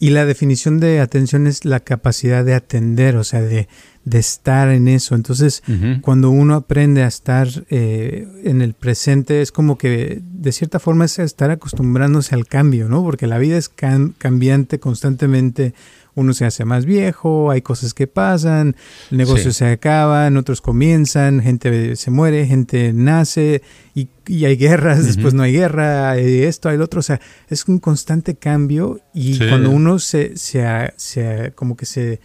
Y 0.00 0.10
la 0.10 0.24
definición 0.24 0.78
de 0.78 1.00
atención 1.00 1.46
es 1.46 1.64
la 1.64 1.80
capacidad 1.80 2.44
de 2.44 2.54
atender, 2.54 3.16
o 3.16 3.24
sea, 3.24 3.40
de, 3.42 3.68
de 4.04 4.18
estar 4.18 4.68
en 4.70 4.88
eso. 4.88 5.14
Entonces, 5.14 5.62
cuando 6.02 6.30
uno 6.30 6.54
aprende 6.54 7.02
a 7.02 7.08
estar 7.08 7.48
eh, 7.68 8.26
en 8.44 8.62
el 8.62 8.74
presente, 8.74 9.42
es 9.42 9.52
como 9.52 9.76
que 9.76 10.20
de 10.22 10.52
cierta 10.52 10.78
forma 10.78 11.04
es 11.04 11.18
estar 11.18 11.50
acostumbrándose 11.50 12.34
al 12.34 12.46
cambio, 12.46 12.88
¿no? 12.88 13.02
Porque 13.02 13.26
la 13.26 13.38
vida 13.38 13.58
es 13.58 13.68
cambiante 13.68 14.78
constantemente 14.78 15.74
uno 16.18 16.34
se 16.34 16.44
hace 16.44 16.64
más 16.64 16.84
viejo, 16.84 17.50
hay 17.50 17.62
cosas 17.62 17.94
que 17.94 18.08
pasan, 18.08 18.74
negocios 19.10 19.56
se 19.56 19.66
acaban, 19.66 20.36
otros 20.36 20.60
comienzan, 20.60 21.40
gente 21.40 21.94
se 21.94 22.10
muere, 22.10 22.44
gente 22.46 22.92
nace 22.92 23.62
y, 23.94 24.08
hay 24.44 24.56
guerras, 24.56 25.06
después 25.06 25.32
no 25.32 25.44
hay 25.44 25.52
guerra, 25.52 26.10
hay 26.10 26.42
esto, 26.42 26.68
hay 26.68 26.76
lo 26.76 26.84
otro, 26.84 27.00
o 27.00 27.02
sea, 27.02 27.20
es 27.48 27.66
un 27.68 27.78
constante 27.78 28.34
cambio 28.34 29.00
y 29.14 29.38
cuando 29.38 29.70
uno 29.70 29.98
se, 30.00 30.36
se, 30.36 30.92
se, 30.96 31.52
como 31.54 31.76
que 31.76 31.86
se 31.86 32.20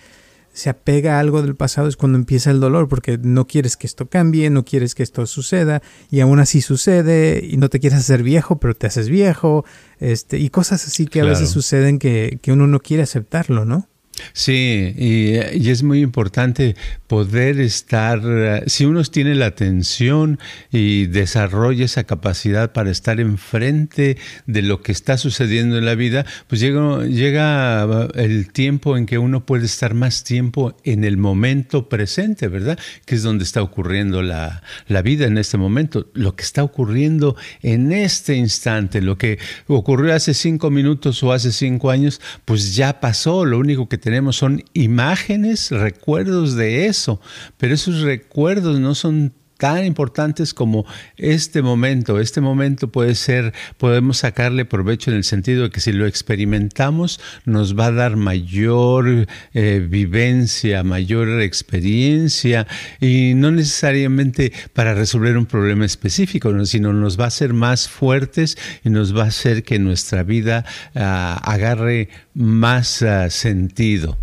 se 0.53 0.69
apega 0.69 1.17
a 1.17 1.19
algo 1.19 1.41
del 1.41 1.55
pasado 1.55 1.87
es 1.87 1.97
cuando 1.97 2.17
empieza 2.17 2.51
el 2.51 2.59
dolor, 2.59 2.87
porque 2.87 3.17
no 3.17 3.47
quieres 3.47 3.75
que 3.75 3.87
esto 3.87 4.07
cambie, 4.07 4.49
no 4.49 4.63
quieres 4.63 4.95
que 4.95 5.03
esto 5.03 5.25
suceda, 5.25 5.81
y 6.09 6.21
aún 6.21 6.39
así 6.39 6.61
sucede, 6.61 7.43
y 7.43 7.57
no 7.57 7.69
te 7.69 7.79
quieres 7.79 7.99
hacer 7.99 8.23
viejo, 8.23 8.59
pero 8.59 8.75
te 8.75 8.87
haces 8.87 9.09
viejo, 9.09 9.65
este, 9.99 10.37
y 10.37 10.49
cosas 10.49 10.85
así 10.87 11.07
que 11.07 11.21
a 11.21 11.25
veces 11.25 11.49
suceden 11.49 11.99
que, 11.99 12.39
que 12.41 12.51
uno 12.51 12.67
no 12.67 12.79
quiere 12.79 13.03
aceptarlo, 13.03 13.65
¿no? 13.65 13.89
Sí, 14.33 14.93
y, 14.97 15.69
es 15.69 15.83
muy 15.83 16.01
importante 16.01 16.75
poder 17.07 17.59
estar, 17.59 18.21
si 18.67 18.85
uno 18.85 19.03
tiene 19.03 19.35
la 19.35 19.47
atención 19.47 20.39
y 20.71 21.07
desarrolla 21.07 21.85
esa 21.85 22.03
capacidad 22.03 22.73
para 22.73 22.91
estar 22.91 23.19
enfrente 23.19 24.17
de 24.45 24.61
lo 24.61 24.81
que 24.81 24.91
está 24.91 25.17
sucediendo 25.17 25.77
en 25.77 25.85
la 25.85 25.95
vida, 25.95 26.25
pues 26.47 26.61
llega, 26.61 27.03
llega 27.05 28.07
el 28.15 28.51
tiempo 28.51 28.97
en 28.97 29.05
que 29.05 29.17
uno 29.17 29.45
puede 29.45 29.65
estar 29.65 29.93
más 29.93 30.23
tiempo 30.23 30.77
en 30.83 31.03
el 31.03 31.17
momento 31.17 31.89
presente, 31.89 32.47
¿verdad? 32.47 32.77
Que 33.05 33.15
es 33.15 33.23
donde 33.23 33.43
está 33.43 33.61
ocurriendo 33.61 34.21
la, 34.21 34.61
la 34.87 35.01
vida 35.01 35.25
en 35.25 35.37
este 35.37 35.57
momento, 35.57 36.07
lo 36.13 36.35
que 36.35 36.43
está 36.43 36.63
ocurriendo 36.63 37.35
en 37.61 37.91
este 37.91 38.35
instante, 38.35 39.01
lo 39.01 39.17
que 39.17 39.39
ocurrió 39.67 40.13
hace 40.13 40.33
cinco 40.33 40.69
minutos 40.69 41.21
o 41.23 41.31
hace 41.31 41.51
cinco 41.51 41.89
años, 41.89 42.21
pues 42.45 42.75
ya 42.75 42.99
pasó, 42.99 43.45
lo 43.45 43.57
único 43.57 43.89
que 43.89 43.97
son 44.31 44.63
imágenes, 44.73 45.71
recuerdos 45.71 46.55
de 46.55 46.87
eso, 46.87 47.19
pero 47.57 47.73
esos 47.73 48.01
recuerdos 48.01 48.79
no 48.79 48.95
son 48.95 49.33
tan 49.63 49.85
importantes 49.85 50.53
como 50.53 50.85
este 51.15 51.61
momento. 51.61 52.19
Este 52.19 52.41
momento 52.41 52.89
puede 52.89 53.15
ser, 53.15 53.53
podemos 53.77 54.17
sacarle 54.17 54.65
provecho 54.65 55.09
en 55.09 55.15
el 55.15 55.23
sentido 55.23 55.63
de 55.63 55.69
que 55.69 55.79
si 55.79 55.93
lo 55.93 56.05
experimentamos 56.05 57.21
nos 57.45 57.79
va 57.79 57.85
a 57.85 57.91
dar 57.93 58.17
mayor 58.17 59.25
eh, 59.53 59.87
vivencia, 59.89 60.83
mayor 60.83 61.41
experiencia 61.41 62.67
y 62.99 63.35
no 63.35 63.51
necesariamente 63.51 64.51
para 64.73 64.95
resolver 64.95 65.37
un 65.37 65.45
problema 65.45 65.85
específico, 65.85 66.65
sino 66.65 66.91
nos 66.91 67.17
va 67.17 67.23
a 67.23 67.27
hacer 67.27 67.53
más 67.53 67.87
fuertes 67.87 68.57
y 68.83 68.89
nos 68.89 69.15
va 69.15 69.23
a 69.23 69.27
hacer 69.27 69.63
que 69.63 69.79
nuestra 69.79 70.23
vida 70.23 70.65
ah, 70.93 71.39
agarre 71.41 72.09
más 72.33 73.01
ah, 73.01 73.29
sentido. 73.29 74.17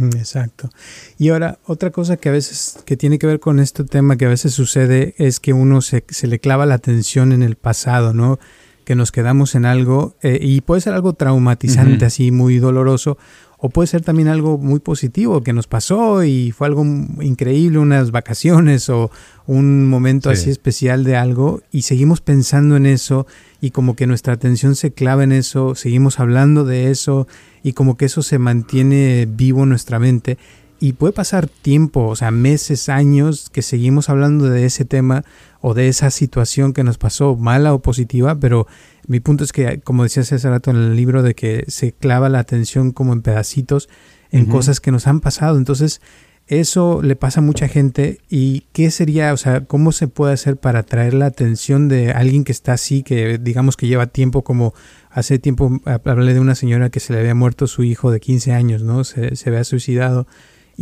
Exacto. 0.00 0.70
Y 1.18 1.28
ahora, 1.28 1.58
otra 1.66 1.90
cosa 1.90 2.16
que 2.16 2.28
a 2.28 2.32
veces, 2.32 2.78
que 2.84 2.96
tiene 2.96 3.18
que 3.18 3.26
ver 3.26 3.40
con 3.40 3.60
este 3.60 3.84
tema 3.84 4.16
que 4.16 4.24
a 4.24 4.28
veces 4.28 4.54
sucede 4.54 5.14
es 5.18 5.38
que 5.38 5.52
uno 5.52 5.82
se, 5.82 6.04
se 6.08 6.26
le 6.26 6.38
clava 6.38 6.66
la 6.66 6.74
atención 6.74 7.32
en 7.32 7.42
el 7.42 7.56
pasado, 7.56 8.14
¿no? 8.14 8.38
Que 8.84 8.94
nos 8.94 9.12
quedamos 9.12 9.54
en 9.54 9.66
algo 9.66 10.16
eh, 10.22 10.38
y 10.40 10.62
puede 10.62 10.80
ser 10.80 10.94
algo 10.94 11.12
traumatizante, 11.12 12.04
así 12.04 12.30
muy 12.30 12.58
doloroso, 12.58 13.18
o 13.64 13.68
puede 13.68 13.86
ser 13.86 14.02
también 14.02 14.26
algo 14.26 14.58
muy 14.58 14.80
positivo 14.80 15.40
que 15.44 15.52
nos 15.52 15.68
pasó 15.68 16.24
y 16.24 16.50
fue 16.50 16.66
algo 16.66 16.84
increíble, 17.20 17.78
unas 17.78 18.10
vacaciones 18.10 18.88
o 18.88 19.12
un 19.46 19.88
momento 19.88 20.30
así 20.30 20.50
especial 20.50 21.04
de 21.04 21.14
algo 21.14 21.62
y 21.70 21.82
seguimos 21.82 22.20
pensando 22.20 22.76
en 22.76 22.86
eso 22.86 23.24
y 23.60 23.70
como 23.70 23.94
que 23.94 24.08
nuestra 24.08 24.32
atención 24.32 24.74
se 24.74 24.92
clava 24.92 25.22
en 25.22 25.30
eso, 25.30 25.76
seguimos 25.76 26.18
hablando 26.18 26.64
de 26.64 26.90
eso 26.90 27.28
y 27.62 27.74
como 27.74 27.96
que 27.96 28.06
eso 28.06 28.22
se 28.22 28.40
mantiene 28.40 29.28
vivo 29.30 29.62
en 29.62 29.68
nuestra 29.68 30.00
mente 30.00 30.38
y 30.82 30.94
puede 30.94 31.12
pasar 31.12 31.46
tiempo, 31.46 32.08
o 32.08 32.16
sea, 32.16 32.32
meses, 32.32 32.88
años 32.88 33.50
que 33.50 33.62
seguimos 33.62 34.08
hablando 34.08 34.46
de 34.46 34.64
ese 34.64 34.84
tema 34.84 35.24
o 35.60 35.74
de 35.74 35.86
esa 35.86 36.10
situación 36.10 36.72
que 36.72 36.82
nos 36.82 36.98
pasó, 36.98 37.36
mala 37.36 37.72
o 37.72 37.78
positiva, 37.78 38.34
pero 38.34 38.66
mi 39.06 39.20
punto 39.20 39.44
es 39.44 39.52
que, 39.52 39.78
como 39.78 40.02
decías 40.02 40.32
hace 40.32 40.50
rato 40.50 40.72
en 40.72 40.78
el 40.78 40.96
libro, 40.96 41.22
de 41.22 41.36
que 41.36 41.62
se 41.68 41.92
clava 41.92 42.28
la 42.28 42.40
atención 42.40 42.90
como 42.90 43.12
en 43.12 43.22
pedacitos 43.22 43.88
en 44.32 44.46
cosas 44.46 44.80
que 44.80 44.90
nos 44.90 45.06
han 45.06 45.20
pasado. 45.20 45.56
Entonces, 45.56 46.00
eso 46.48 47.00
le 47.00 47.14
pasa 47.14 47.38
a 47.38 47.44
mucha 47.44 47.68
gente 47.68 48.18
y 48.28 48.64
qué 48.72 48.90
sería, 48.90 49.32
o 49.32 49.36
sea, 49.36 49.64
cómo 49.66 49.92
se 49.92 50.08
puede 50.08 50.32
hacer 50.32 50.56
para 50.56 50.80
atraer 50.80 51.14
la 51.14 51.26
atención 51.26 51.86
de 51.86 52.10
alguien 52.10 52.42
que 52.42 52.50
está 52.50 52.72
así, 52.72 53.04
que 53.04 53.38
digamos 53.38 53.76
que 53.76 53.86
lleva 53.86 54.08
tiempo 54.08 54.42
como 54.42 54.74
hace 55.10 55.38
tiempo 55.38 55.80
hablé 55.84 56.34
de 56.34 56.40
una 56.40 56.56
señora 56.56 56.90
que 56.90 56.98
se 56.98 57.12
le 57.12 57.20
había 57.20 57.36
muerto 57.36 57.68
su 57.68 57.84
hijo 57.84 58.10
de 58.10 58.18
15 58.18 58.52
años, 58.52 58.82
¿no? 58.82 59.04
Se, 59.04 59.36
se 59.36 59.48
había 59.48 59.62
suicidado 59.62 60.26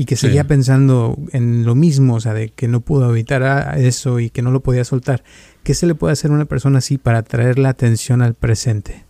y 0.00 0.06
que 0.06 0.16
seguía 0.16 0.44
pensando 0.44 1.18
en 1.32 1.66
lo 1.66 1.74
mismo, 1.74 2.14
o 2.14 2.20
sea, 2.20 2.32
de 2.32 2.48
que 2.48 2.68
no 2.68 2.80
pudo 2.80 3.10
evitar 3.10 3.78
eso 3.78 4.18
y 4.18 4.30
que 4.30 4.40
no 4.40 4.50
lo 4.50 4.60
podía 4.60 4.82
soltar. 4.82 5.22
¿Qué 5.62 5.74
se 5.74 5.86
le 5.86 5.94
puede 5.94 6.14
hacer 6.14 6.30
a 6.30 6.34
una 6.34 6.46
persona 6.46 6.78
así 6.78 6.96
para 6.96 7.22
traer 7.22 7.58
la 7.58 7.68
atención 7.68 8.22
al 8.22 8.32
presente? 8.32 9.04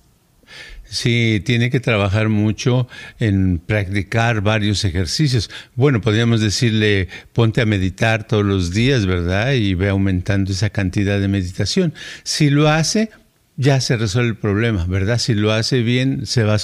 Sí, 0.83 1.41
tiene 1.47 1.71
que 1.71 1.79
trabajar 1.79 2.29
mucho 2.29 2.89
en 3.21 3.61
practicar 3.65 4.41
varios 4.41 4.85
ejercicios. 4.85 5.49
Bueno, 5.77 6.01
podríamos 6.01 6.41
decirle, 6.41 7.07
ponte 7.33 7.61
a 7.61 7.67
meditar 7.67 8.27
todos 8.27 8.45
los 8.45 8.73
días, 8.73 9.07
¿verdad? 9.07 9.53
Y 9.53 9.75
ve 9.75 9.91
aumentando 9.91 10.51
esa 10.51 10.71
cantidad 10.71 11.21
de 11.21 11.29
meditación. 11.29 11.95
Si 12.25 12.51
lo 12.51 12.69
hace, 12.69 13.11
ya 13.61 13.79
se 13.83 13.99
resuelve 13.99 14.31
el 14.31 14.37
problema, 14.37 14.87
¿verdad? 14.87 15.19
Si 15.19 15.35
lo 15.35 15.53
hace 15.53 15.83
bien, 15.83 16.25
se 16.25 16.45
va, 16.45 16.57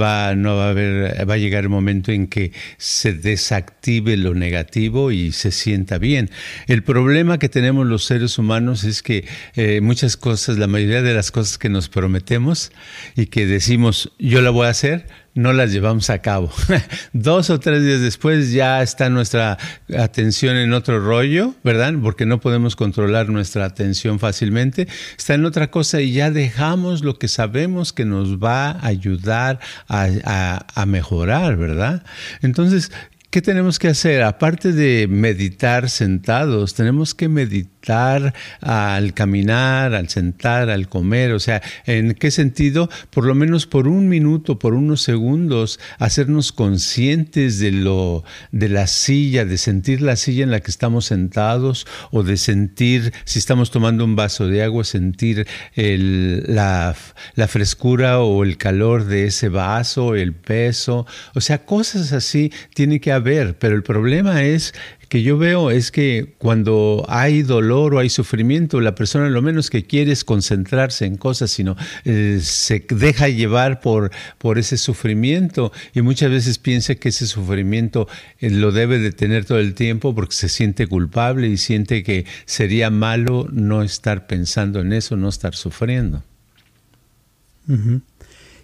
va, 0.00 0.36
no 0.36 0.54
va 0.54 0.66
a 0.66 0.70
haber, 0.70 1.28
va 1.28 1.34
a 1.34 1.38
llegar 1.38 1.64
el 1.64 1.70
momento 1.70 2.12
en 2.12 2.28
que 2.28 2.52
se 2.78 3.12
desactive 3.12 4.16
lo 4.16 4.32
negativo 4.34 5.10
y 5.10 5.32
se 5.32 5.50
sienta 5.50 5.98
bien. 5.98 6.30
El 6.68 6.84
problema 6.84 7.38
que 7.38 7.48
tenemos 7.48 7.84
los 7.84 8.04
seres 8.04 8.38
humanos 8.38 8.84
es 8.84 9.02
que 9.02 9.26
eh, 9.56 9.80
muchas 9.80 10.16
cosas, 10.16 10.56
la 10.56 10.68
mayoría 10.68 11.02
de 11.02 11.14
las 11.14 11.32
cosas 11.32 11.58
que 11.58 11.68
nos 11.68 11.88
prometemos 11.88 12.70
y 13.16 13.26
que 13.26 13.46
decimos 13.46 14.12
yo 14.20 14.40
la 14.40 14.50
voy 14.50 14.66
a 14.66 14.70
hacer, 14.70 15.08
no 15.34 15.52
las 15.52 15.72
llevamos 15.72 16.10
a 16.10 16.20
cabo. 16.20 16.50
Dos 17.12 17.50
o 17.50 17.60
tres 17.60 17.82
días 17.82 18.00
después 18.00 18.52
ya 18.52 18.82
está 18.82 19.10
nuestra 19.10 19.58
atención 19.96 20.56
en 20.56 20.72
otro 20.72 21.00
rollo, 21.00 21.54
¿verdad? 21.62 21.94
Porque 22.02 22.26
no 22.26 22.40
podemos 22.40 22.76
controlar 22.76 23.28
nuestra 23.28 23.64
atención 23.64 24.18
fácilmente. 24.18 24.88
Está 25.16 25.34
en 25.34 25.44
otra 25.44 25.70
cosa 25.70 26.00
y 26.00 26.12
ya 26.12 26.30
dejamos 26.30 27.04
lo 27.04 27.18
que 27.18 27.28
sabemos 27.28 27.92
que 27.92 28.04
nos 28.04 28.38
va 28.38 28.70
a 28.70 28.86
ayudar 28.86 29.60
a, 29.88 30.66
a 30.74 30.86
mejorar, 30.86 31.56
¿verdad? 31.56 32.04
Entonces, 32.42 32.90
¿Qué 33.30 33.40
tenemos 33.40 33.78
que 33.78 33.86
hacer? 33.86 34.24
Aparte 34.24 34.72
de 34.72 35.06
meditar 35.06 35.88
sentados, 35.88 36.74
tenemos 36.74 37.14
que 37.14 37.28
meditar 37.28 37.79
al 37.88 39.14
caminar, 39.14 39.94
al 39.94 40.08
sentar, 40.08 40.70
al 40.70 40.88
comer. 40.88 41.32
O 41.32 41.40
sea, 41.40 41.62
¿en 41.86 42.14
qué 42.14 42.30
sentido? 42.30 42.88
Por 43.10 43.26
lo 43.26 43.34
menos 43.34 43.66
por 43.66 43.88
un 43.88 44.08
minuto, 44.08 44.58
por 44.58 44.74
unos 44.74 45.02
segundos, 45.02 45.80
hacernos 45.98 46.52
conscientes 46.52 47.58
de 47.58 47.72
lo, 47.72 48.24
de 48.52 48.68
la 48.68 48.86
silla, 48.86 49.44
de 49.44 49.58
sentir 49.58 50.02
la 50.02 50.16
silla 50.16 50.44
en 50.44 50.50
la 50.50 50.60
que 50.60 50.70
estamos 50.70 51.06
sentados, 51.06 51.86
o 52.10 52.22
de 52.22 52.36
sentir, 52.36 53.12
si 53.24 53.38
estamos 53.38 53.70
tomando 53.70 54.04
un 54.04 54.16
vaso 54.16 54.46
de 54.46 54.62
agua, 54.62 54.84
sentir 54.84 55.46
la, 55.76 56.94
la 57.34 57.48
frescura 57.48 58.20
o 58.20 58.44
el 58.44 58.56
calor 58.56 59.04
de 59.04 59.26
ese 59.26 59.48
vaso, 59.48 60.14
el 60.14 60.34
peso. 60.34 61.06
O 61.34 61.40
sea, 61.40 61.64
cosas 61.64 62.12
así 62.12 62.52
tienen 62.74 63.00
que 63.00 63.12
haber 63.12 63.40
pero 63.58 63.74
el 63.74 63.82
problema 63.82 64.42
es 64.42 64.74
que 65.10 65.24
yo 65.24 65.36
veo 65.36 65.72
es 65.72 65.90
que 65.90 66.34
cuando 66.38 67.04
hay 67.08 67.42
dolor 67.42 67.94
o 67.94 67.98
hay 67.98 68.08
sufrimiento, 68.08 68.80
la 68.80 68.94
persona 68.94 69.28
lo 69.28 69.42
menos 69.42 69.68
que 69.68 69.84
quiere 69.84 70.12
es 70.12 70.22
concentrarse 70.22 71.04
en 71.04 71.16
cosas, 71.16 71.50
sino 71.50 71.76
eh, 72.04 72.38
se 72.40 72.86
deja 72.88 73.28
llevar 73.28 73.80
por, 73.80 74.12
por 74.38 74.56
ese 74.56 74.76
sufrimiento 74.76 75.72
y 75.92 76.02
muchas 76.02 76.30
veces 76.30 76.58
piensa 76.58 76.94
que 76.94 77.08
ese 77.08 77.26
sufrimiento 77.26 78.06
eh, 78.38 78.50
lo 78.50 78.70
debe 78.70 79.00
de 79.00 79.10
tener 79.10 79.44
todo 79.46 79.58
el 79.58 79.74
tiempo 79.74 80.14
porque 80.14 80.36
se 80.36 80.48
siente 80.48 80.86
culpable 80.86 81.48
y 81.48 81.56
siente 81.56 82.04
que 82.04 82.24
sería 82.44 82.88
malo 82.90 83.48
no 83.50 83.82
estar 83.82 84.28
pensando 84.28 84.78
en 84.78 84.92
eso, 84.92 85.16
no 85.16 85.28
estar 85.28 85.56
sufriendo. 85.56 86.22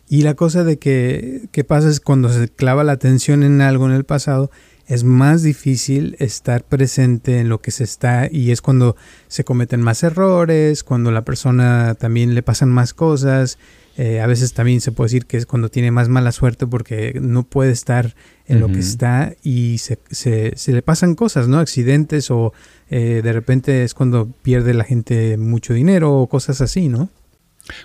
Y 0.08 0.22
la 0.22 0.34
cosa 0.34 0.62
de 0.62 0.78
que, 0.78 1.48
que 1.50 1.64
pasa 1.64 1.88
es 1.88 1.98
cuando 1.98 2.32
se 2.32 2.48
clava 2.48 2.84
la 2.84 2.92
atención 2.92 3.42
en 3.42 3.60
algo 3.62 3.86
en 3.86 3.94
el 3.94 4.04
pasado, 4.04 4.52
es 4.86 5.04
más 5.04 5.42
difícil 5.42 6.16
estar 6.18 6.62
presente 6.62 7.40
en 7.40 7.48
lo 7.48 7.60
que 7.60 7.70
se 7.70 7.84
está 7.84 8.28
y 8.30 8.52
es 8.52 8.62
cuando 8.62 8.96
se 9.28 9.44
cometen 9.44 9.80
más 9.80 10.02
errores, 10.02 10.84
cuando 10.84 11.10
la 11.10 11.24
persona 11.24 11.94
también 11.94 12.34
le 12.34 12.42
pasan 12.42 12.70
más 12.70 12.94
cosas. 12.94 13.58
Eh, 13.98 14.20
a 14.20 14.26
veces 14.26 14.52
también 14.52 14.82
se 14.82 14.92
puede 14.92 15.06
decir 15.06 15.26
que 15.26 15.38
es 15.38 15.46
cuando 15.46 15.70
tiene 15.70 15.90
más 15.90 16.08
mala 16.08 16.30
suerte 16.30 16.66
porque 16.66 17.18
no 17.20 17.44
puede 17.44 17.72
estar 17.72 18.14
en 18.46 18.60
lo 18.60 18.68
que 18.68 18.78
está 18.78 19.34
y 19.42 19.78
se, 19.78 19.98
se, 20.10 20.52
se, 20.54 20.72
le 20.72 20.82
pasan 20.82 21.14
cosas, 21.14 21.48
¿no? 21.48 21.58
Accidentes 21.58 22.30
o 22.30 22.52
eh, 22.90 23.22
de 23.24 23.32
repente 23.32 23.82
es 23.84 23.94
cuando 23.94 24.28
pierde 24.42 24.74
la 24.74 24.84
gente 24.84 25.38
mucho 25.38 25.72
dinero 25.72 26.12
o 26.12 26.26
cosas 26.28 26.60
así, 26.60 26.88
¿no? 26.88 27.08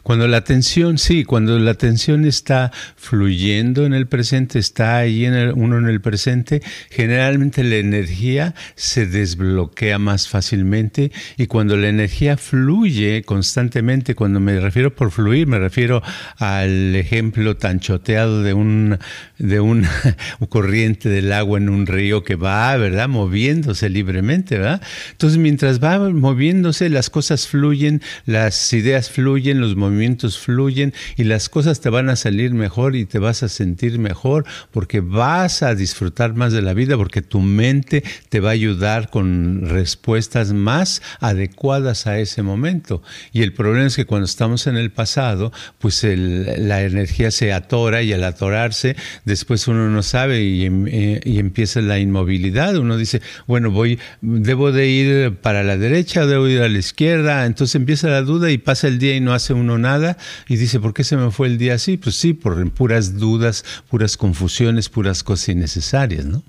Cuando 0.03 0.27
la 0.27 0.37
atención, 0.37 0.97
sí, 0.97 1.23
cuando 1.23 1.57
la 1.59 1.71
atención 1.71 2.25
está 2.25 2.71
fluyendo 2.95 3.85
en 3.85 3.93
el 3.93 4.07
presente, 4.07 4.59
está 4.59 4.97
ahí 4.97 5.25
en 5.25 5.33
el, 5.33 5.53
uno 5.53 5.77
en 5.77 5.87
el 5.87 6.01
presente, 6.01 6.61
generalmente 6.89 7.63
la 7.63 7.77
energía 7.77 8.53
se 8.75 9.05
desbloquea 9.05 9.99
más 9.99 10.27
fácilmente 10.27 11.11
y 11.37 11.47
cuando 11.47 11.77
la 11.77 11.89
energía 11.89 12.37
fluye 12.37 13.23
constantemente, 13.23 14.15
cuando 14.15 14.39
me 14.39 14.59
refiero 14.59 14.95
por 14.95 15.11
fluir, 15.11 15.47
me 15.47 15.59
refiero 15.59 16.01
al 16.37 16.95
ejemplo 16.95 17.57
tan 17.57 17.79
choteado 17.79 18.43
de 18.43 18.53
un 18.53 18.99
de 19.37 19.59
una 19.59 19.89
corriente 20.49 21.09
del 21.09 21.31
agua 21.31 21.57
en 21.57 21.69
un 21.69 21.87
río 21.87 22.23
que 22.23 22.35
va, 22.35 22.75
¿verdad? 22.77 23.09
Moviéndose 23.09 23.89
libremente, 23.89 24.57
¿verdad? 24.57 24.81
Entonces, 25.11 25.39
mientras 25.39 25.83
va 25.83 25.97
moviéndose, 26.09 26.89
las 26.89 27.09
cosas 27.09 27.47
fluyen, 27.47 28.01
las 28.25 28.71
ideas 28.73 29.09
fluyen, 29.09 29.59
los 29.59 29.70
movimientos 29.75 30.37
fluyen 30.37 30.93
y 31.17 31.23
las 31.23 31.49
cosas 31.49 31.81
te 31.81 31.89
van 31.89 32.09
a 32.09 32.15
salir 32.15 32.53
mejor 32.53 32.95
y 32.95 33.05
te 33.05 33.19
vas 33.19 33.43
a 33.43 33.49
sentir 33.49 33.99
mejor 33.99 34.45
porque 34.71 34.99
vas 34.99 35.63
a 35.63 35.75
disfrutar 35.75 36.33
más 36.33 36.53
de 36.53 36.61
la 36.61 36.73
vida, 36.73 36.97
porque 36.97 37.21
tu 37.21 37.39
mente 37.39 38.03
te 38.29 38.39
va 38.39 38.49
a 38.49 38.53
ayudar 38.53 39.09
con 39.09 39.67
respuestas 39.67 40.53
más 40.53 41.01
adecuadas 41.19 42.07
a 42.07 42.19
ese 42.19 42.41
momento. 42.41 43.01
Y 43.31 43.43
el 43.43 43.53
problema 43.53 43.87
es 43.87 43.95
que 43.95 44.05
cuando 44.05 44.25
estamos 44.25 44.67
en 44.67 44.77
el 44.77 44.91
pasado, 44.91 45.51
pues 45.79 46.03
la 46.03 46.83
energía 46.83 47.31
se 47.31 47.53
atora 47.53 48.01
y 48.01 48.13
al 48.13 48.23
atorarse, 48.23 48.95
después 49.25 49.67
uno 49.67 49.89
no 49.89 50.03
sabe 50.03 50.43
y, 50.43 50.65
em, 50.65 50.87
eh, 50.87 51.21
y, 51.23 51.39
empieza 51.39 51.81
la 51.81 51.99
inmovilidad. 51.99 52.75
Uno 52.77 52.97
dice, 52.97 53.21
bueno, 53.47 53.71
voy, 53.71 53.99
debo 54.21 54.71
de 54.71 54.87
ir 54.87 55.35
para 55.41 55.63
la 55.63 55.77
derecha, 55.77 56.25
debo 56.25 56.47
ir 56.47 56.61
a 56.61 56.69
la 56.69 56.77
izquierda. 56.77 57.45
Entonces 57.45 57.75
empieza 57.75 58.09
la 58.09 58.21
duda 58.21 58.51
y 58.51 58.57
pasa 58.57 58.87
el 58.87 58.99
día 58.99 59.15
y 59.15 59.19
no 59.19 59.33
hace 59.33 59.53
uno 59.61 59.77
nada 59.77 60.17
y 60.47 60.57
dice, 60.57 60.79
¿por 60.79 60.93
qué 60.93 61.03
se 61.03 61.17
me 61.17 61.31
fue 61.31 61.47
el 61.47 61.57
día 61.57 61.75
así? 61.75 61.97
Pues 61.97 62.15
sí, 62.15 62.33
por 62.33 62.69
puras 62.71 63.17
dudas, 63.17 63.63
puras 63.89 64.17
confusiones, 64.17 64.89
puras 64.89 65.23
cosas 65.23 65.49
innecesarias, 65.49 66.25
¿no? 66.25 66.43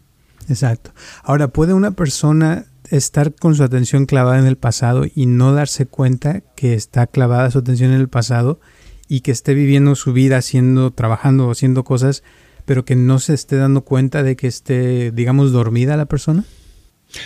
Exacto. 0.48 0.92
Ahora, 1.22 1.48
¿puede 1.48 1.72
una 1.72 1.92
persona 1.92 2.66
estar 2.90 3.32
con 3.34 3.54
su 3.54 3.62
atención 3.62 4.06
clavada 4.06 4.38
en 4.38 4.46
el 4.46 4.56
pasado 4.56 5.04
y 5.14 5.26
no 5.26 5.52
darse 5.52 5.86
cuenta 5.86 6.40
que 6.56 6.74
está 6.74 7.06
clavada 7.06 7.50
su 7.50 7.58
atención 7.58 7.92
en 7.92 8.00
el 8.00 8.08
pasado 8.08 8.60
y 9.08 9.20
que 9.20 9.30
esté 9.30 9.54
viviendo 9.54 9.94
su 9.94 10.12
vida 10.12 10.38
haciendo, 10.38 10.90
trabajando, 10.90 11.50
haciendo 11.50 11.84
cosas 11.84 12.22
pero 12.64 12.84
que 12.84 12.96
no 12.96 13.18
se 13.18 13.34
esté 13.34 13.56
dando 13.56 13.82
cuenta 13.82 14.22
de 14.22 14.36
que 14.36 14.46
esté, 14.46 15.10
digamos, 15.10 15.52
dormida 15.52 15.96
la 15.96 16.06
persona? 16.06 16.44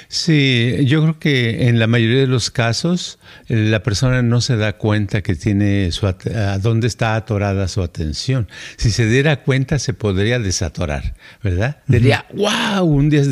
Sí, 0.09 0.79
yo 0.85 1.03
creo 1.03 1.19
que 1.19 1.69
en 1.69 1.79
la 1.79 1.87
mayoría 1.87 2.21
de 2.21 2.27
los 2.27 2.51
casos 2.51 3.19
la 3.49 3.83
persona 3.83 4.23
no 4.23 4.41
se 4.41 4.57
da 4.57 4.77
cuenta 4.79 5.23
que 5.23 5.35
tiene 5.35 5.93
su 5.93 6.07
a 6.07 6.59
dónde 6.59 6.87
está 6.87 7.15
atorada 7.15 7.69
su 7.69 7.83
atención. 7.83 8.49
Si 8.77 8.91
se 8.91 9.07
diera 9.07 9.43
cuenta 9.43 9.79
se 9.79 9.95
podría 9.95 10.39
desatorar, 10.39 11.15
¿verdad? 11.43 11.79
Diría, 11.87 12.27
wow, 12.35 12.85
un 12.85 13.11
día 13.11 13.23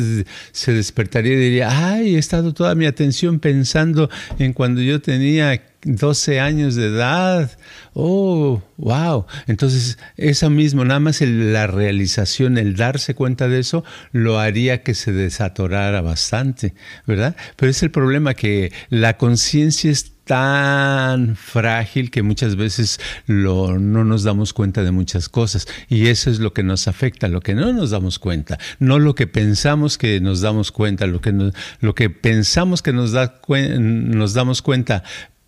se 0.51 0.73
despertaría 0.73 1.33
y 1.33 1.37
diría, 1.37 1.89
ay, 1.93 2.15
he 2.15 2.19
estado 2.19 2.53
toda 2.53 2.75
mi 2.75 2.85
atención 2.85 3.39
pensando 3.39 4.09
en 4.39 4.53
cuando 4.53 4.81
yo 4.81 5.01
tenía 5.01 5.61
12 5.85 6.39
años 6.39 6.75
de 6.75 6.87
edad. 6.87 7.51
Oh, 7.93 8.61
wow. 8.77 9.25
Entonces, 9.47 9.97
eso 10.17 10.49
mismo, 10.49 10.83
nada 10.83 10.99
más 10.99 11.21
la 11.21 11.67
realización, 11.67 12.57
el 12.57 12.75
darse 12.75 13.15
cuenta 13.15 13.47
de 13.47 13.59
eso, 13.59 13.83
lo 14.11 14.39
haría 14.39 14.83
que 14.83 14.95
se 14.95 15.13
desatorara 15.13 16.01
bastante, 16.01 16.73
¿verdad? 17.05 17.35
Pero 17.55 17.69
es 17.69 17.81
el 17.83 17.91
problema 17.91 18.33
que 18.33 18.73
la 18.89 19.17
conciencia 19.17 19.91
es 19.91 20.15
tan 20.25 21.35
frágil 21.35 22.09
que 22.09 22.23
muchas 22.23 22.55
veces 22.55 22.99
lo, 23.27 23.77
no 23.77 24.03
nos 24.03 24.23
damos 24.23 24.53
cuenta 24.53 24.83
de 24.83 24.91
muchas 24.91 25.29
cosas 25.29 25.67
y 25.87 26.07
eso 26.07 26.31
es 26.31 26.39
lo 26.39 26.51
que 26.51 26.63
nos 26.63 26.87
afecta, 26.87 27.27
lo 27.27 27.41
que 27.41 27.53
no 27.53 27.71
nos 27.71 27.91
damos 27.91 28.17
cuenta, 28.17 28.57
no 28.79 28.97
lo 28.97 29.13
que 29.13 29.27
pensamos 29.27 29.97
que 29.99 30.19
nos 30.19 30.41
damos 30.41 30.71
cuenta, 30.71 31.05
lo 31.05 31.21
que, 31.21 31.51
lo 31.79 31.95
que 31.95 32.09
pensamos 32.09 32.81
que 32.81 32.91
nos, 32.91 33.11
da, 33.11 33.39
nos 33.77 34.33
damos 34.33 34.63
cuenta, 34.63 35.03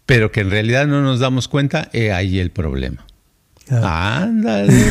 pero 0.08 0.32
que 0.32 0.40
en 0.40 0.50
realidad 0.50 0.88
no 0.88 1.02
nos 1.02 1.20
damos 1.20 1.48
cuenta, 1.48 1.90
he 1.94 2.12
ahí 2.12 2.40
el 2.40 2.50
problema. 2.50 3.06
Ándale. 3.70 4.74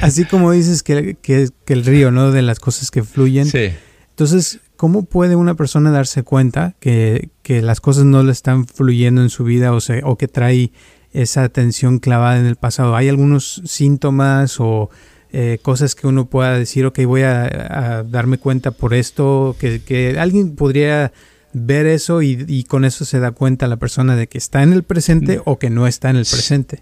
así, 0.00 0.24
como 0.24 0.50
dices 0.52 0.82
que, 0.82 1.16
que, 1.20 1.50
el 1.66 1.84
río, 1.84 2.10
¿no? 2.10 2.32
De 2.32 2.40
las 2.40 2.58
cosas 2.58 2.90
que 2.90 3.02
fluyen. 3.02 3.44
Sí. 3.44 3.68
Entonces, 4.08 4.60
¿cómo 4.76 5.04
puede 5.04 5.36
una 5.36 5.54
persona 5.54 5.90
darse 5.90 6.22
cuenta 6.22 6.74
que, 6.80 7.28
que 7.42 7.60
las 7.60 7.82
cosas 7.82 8.04
no 8.04 8.22
le 8.22 8.32
están 8.32 8.66
fluyendo 8.66 9.20
en 9.20 9.28
su 9.28 9.44
vida 9.44 9.74
o, 9.74 9.78
o 10.04 10.16
que 10.16 10.26
trae 10.26 10.72
esa 11.12 11.44
atención 11.44 11.98
clavada 11.98 12.40
en 12.40 12.46
el 12.46 12.56
pasado? 12.56 12.96
¿Hay 12.96 13.10
algunos 13.10 13.60
síntomas 13.66 14.60
o 14.60 14.88
eh, 15.30 15.58
cosas 15.60 15.94
que 15.94 16.06
uno 16.06 16.24
pueda 16.24 16.58
decir, 16.58 16.86
ok, 16.86 17.00
voy 17.04 17.22
a, 17.22 17.98
a 17.98 18.02
darme 18.02 18.38
cuenta 18.38 18.70
por 18.70 18.94
esto? 18.94 19.56
Que, 19.60 19.82
que 19.82 20.18
alguien 20.18 20.56
podría 20.56 21.12
ver 21.52 21.86
eso 21.86 22.22
y, 22.22 22.64
con 22.64 22.84
eso 22.84 23.04
se 23.04 23.20
da 23.20 23.32
cuenta 23.32 23.68
la 23.68 23.76
persona 23.76 24.16
de 24.16 24.26
que 24.26 24.38
está 24.38 24.62
en 24.62 24.72
el 24.72 24.82
presente 24.82 25.40
o 25.44 25.58
que 25.58 25.70
no 25.70 25.86
está 25.86 26.10
en 26.10 26.16
el 26.16 26.26
presente. 26.26 26.80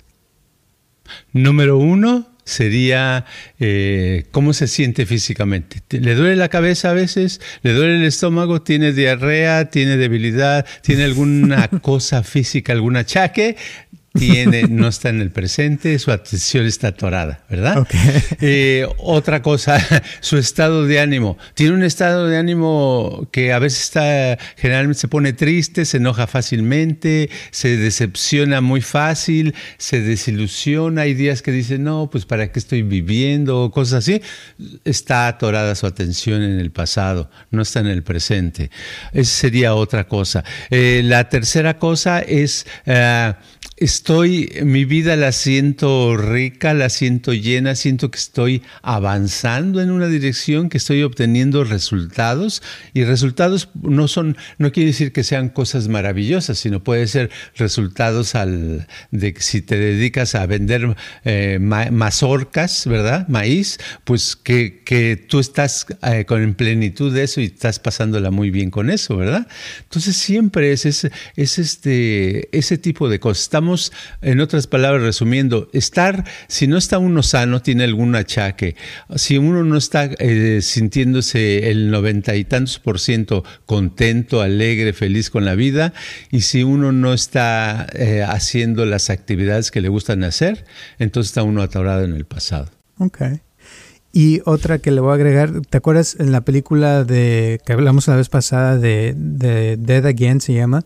Número 1.33 1.77
uno 1.77 2.29
sería 2.45 3.25
eh, 3.59 4.27
cómo 4.31 4.53
se 4.53 4.67
siente 4.67 5.07
físicamente. 5.07 5.83
¿Le 5.91 6.15
duele 6.15 6.37
la 6.37 6.49
cabeza 6.49 6.91
a 6.91 6.95
veces? 6.95 7.41
¿Le 7.63 7.73
duele 7.73 7.97
el 7.97 8.05
estómago? 8.05 8.63
¿Tiene 8.63 8.93
diarrea? 8.93 9.71
¿Tiene 9.71 9.97
debilidad? 9.97 10.67
¿Tiene 10.83 11.05
alguna 11.05 11.69
cosa 11.83 12.23
física, 12.23 12.73
algún 12.73 12.97
achaque? 12.97 13.57
Tiene, 14.13 14.65
no 14.69 14.89
está 14.89 15.09
en 15.09 15.21
el 15.21 15.31
presente, 15.31 15.99
su 15.99 16.11
atención 16.11 16.67
está 16.67 16.89
atorada, 16.89 17.45
¿verdad? 17.49 17.87
Eh, 18.41 18.87
otra 18.99 19.43
cosa, 19.43 19.79
su 20.21 20.37
estado 20.37 20.85
de 20.87 20.99
ánimo. 20.99 21.39
Tiene 21.55 21.75
un 21.75 21.83
estado 21.83 22.27
de 22.27 22.37
ánimo 22.37 23.29
que 23.31 23.53
a 23.53 23.59
veces 23.59 23.83
está, 23.83 24.39
generalmente 24.57 25.01
se 25.01 25.09
pone 25.09 25.33
triste, 25.33 25.85
se 25.85 25.99
enoja 25.99 26.27
fácilmente, 26.27 27.31
se 27.51 27.77
decepciona 27.77 28.61
muy 28.61 28.81
fácil, 28.81 29.55
se 29.79 30.01
desilusiona. 30.01 31.03
Hay 31.03 31.15
días 31.15 31.43
que 31.43 31.53
dice, 31.53 31.79
no, 31.79 32.09
pues 32.11 32.25
para 32.25 32.51
qué 32.51 32.59
estoy 32.59 32.83
viviendo, 32.83 33.71
cosas 33.71 34.05
así. 34.05 34.23
Está 34.85 35.29
atorada 35.29 35.75
su 35.75 35.87
atención 35.87 36.43
en 36.43 36.59
el 36.59 36.71
pasado, 36.73 37.31
no 37.51 37.63
está 37.63 37.81
en 37.81 37.89
el 37.89 38.03
presente. 38.03 38.71
Esa 39.13 39.33
sería 39.33 39.75
otra 39.75 40.09
cosa. 40.09 40.45
Eh, 40.71 41.03
la 41.05 41.29
tercera 41.29 41.79
cosa 41.79 42.21
es... 42.21 42.67
Eh, 42.87 43.35
estoy, 43.81 44.53
mi 44.63 44.85
vida 44.85 45.17
la 45.17 45.33
siento 45.33 46.15
rica, 46.19 46.75
la 46.75 46.91
siento 46.91 47.33
llena, 47.33 47.75
siento 47.75 48.11
que 48.11 48.19
estoy 48.19 48.63
avanzando 48.83 49.81
en 49.81 49.91
una 49.91 50.07
dirección, 50.07 50.69
que 50.69 50.77
estoy 50.77 51.03
obteniendo 51.03 51.65
resultados 51.65 52.63
y 52.93 53.05
resultados 53.05 53.71
no 53.83 54.07
son, 54.07 54.37
no 54.59 54.71
quiere 54.71 54.89
decir 54.89 55.13
que 55.13 55.25
sean 55.25 55.49
cosas 55.49 55.89
maravillosas, 55.89 56.59
sino 56.59 56.85
puede 56.85 57.07
ser 57.07 57.31
resultados 57.57 58.35
al, 58.35 58.87
de 59.13 59.35
si 59.39 59.63
te 59.63 59.79
dedicas 59.79 60.35
a 60.35 60.45
vender 60.45 60.95
eh, 61.25 61.59
mazorcas, 61.59 62.87
¿verdad? 62.87 63.27
Maíz, 63.29 63.79
pues 64.05 64.37
que, 64.37 64.83
que 64.85 65.17
tú 65.17 65.39
estás 65.39 65.87
eh, 66.03 66.27
con 66.27 66.43
en 66.43 66.55
plenitud 66.55 67.15
de 67.15 67.23
eso 67.23 67.41
y 67.41 67.47
estás 67.47 67.79
pasándola 67.79 68.31
muy 68.31 68.51
bien 68.51 68.71
con 68.71 68.91
eso, 68.91 69.17
¿verdad? 69.17 69.49
Entonces 69.85 70.17
siempre 70.17 70.73
es, 70.73 70.85
es, 70.85 71.09
es 71.37 71.59
este, 71.59 72.55
ese 72.57 72.77
tipo 72.77 73.09
de 73.09 73.19
cosas. 73.19 73.45
Estamos 73.45 73.70
en 74.23 74.41
otras 74.41 74.67
palabras, 74.67 75.03
resumiendo, 75.03 75.69
estar, 75.73 76.25
si 76.49 76.67
no 76.67 76.77
está 76.77 76.99
uno 76.99 77.23
sano, 77.23 77.63
tiene 77.63 77.85
algún 77.85 78.15
achaque. 78.15 78.77
Si 79.17 79.39
uno 79.39 79.65
no 79.65 79.77
está 79.77 80.05
eh, 80.19 80.61
sintiéndose 80.63 81.71
el 81.71 81.91
noventa 81.91 82.35
y 82.37 82.45
tantos 82.45 82.79
por 82.79 83.01
ciento 83.01 83.45
contento, 83.67 84.43
alegre, 84.43 84.93
feliz 84.93 85.31
con 85.31 85.45
la 85.45 85.55
vida, 85.55 85.93
y 86.31 86.43
si 86.43 86.63
uno 86.63 86.93
no 86.93 87.13
está 87.13 87.87
eh, 87.95 88.23
haciendo 88.23 88.87
las 88.87 89.11
actividades 89.11 89.71
que 89.71 89.81
le 89.81 89.89
gustan 89.89 90.25
hacer, 90.25 90.65
entonces 90.99 91.31
está 91.31 91.43
uno 91.43 91.63
atorado 91.63 92.05
en 92.05 92.15
el 92.15 92.25
pasado. 92.25 92.71
Ok. 92.99 93.23
Y 94.13 94.41
otra 94.45 94.79
que 94.79 94.91
le 94.91 95.01
voy 95.01 95.13
a 95.13 95.15
agregar, 95.15 95.53
¿te 95.69 95.79
acuerdas 95.79 96.17
en 96.19 96.33
la 96.33 96.41
película 96.41 97.05
de 97.05 97.61
que 97.65 97.73
hablamos 97.73 98.09
la 98.09 98.17
vez 98.17 98.29
pasada 98.29 98.77
de, 98.77 99.15
Dead 99.79 100.05
Again 100.05 100.41
se 100.41 100.53
llama? 100.55 100.85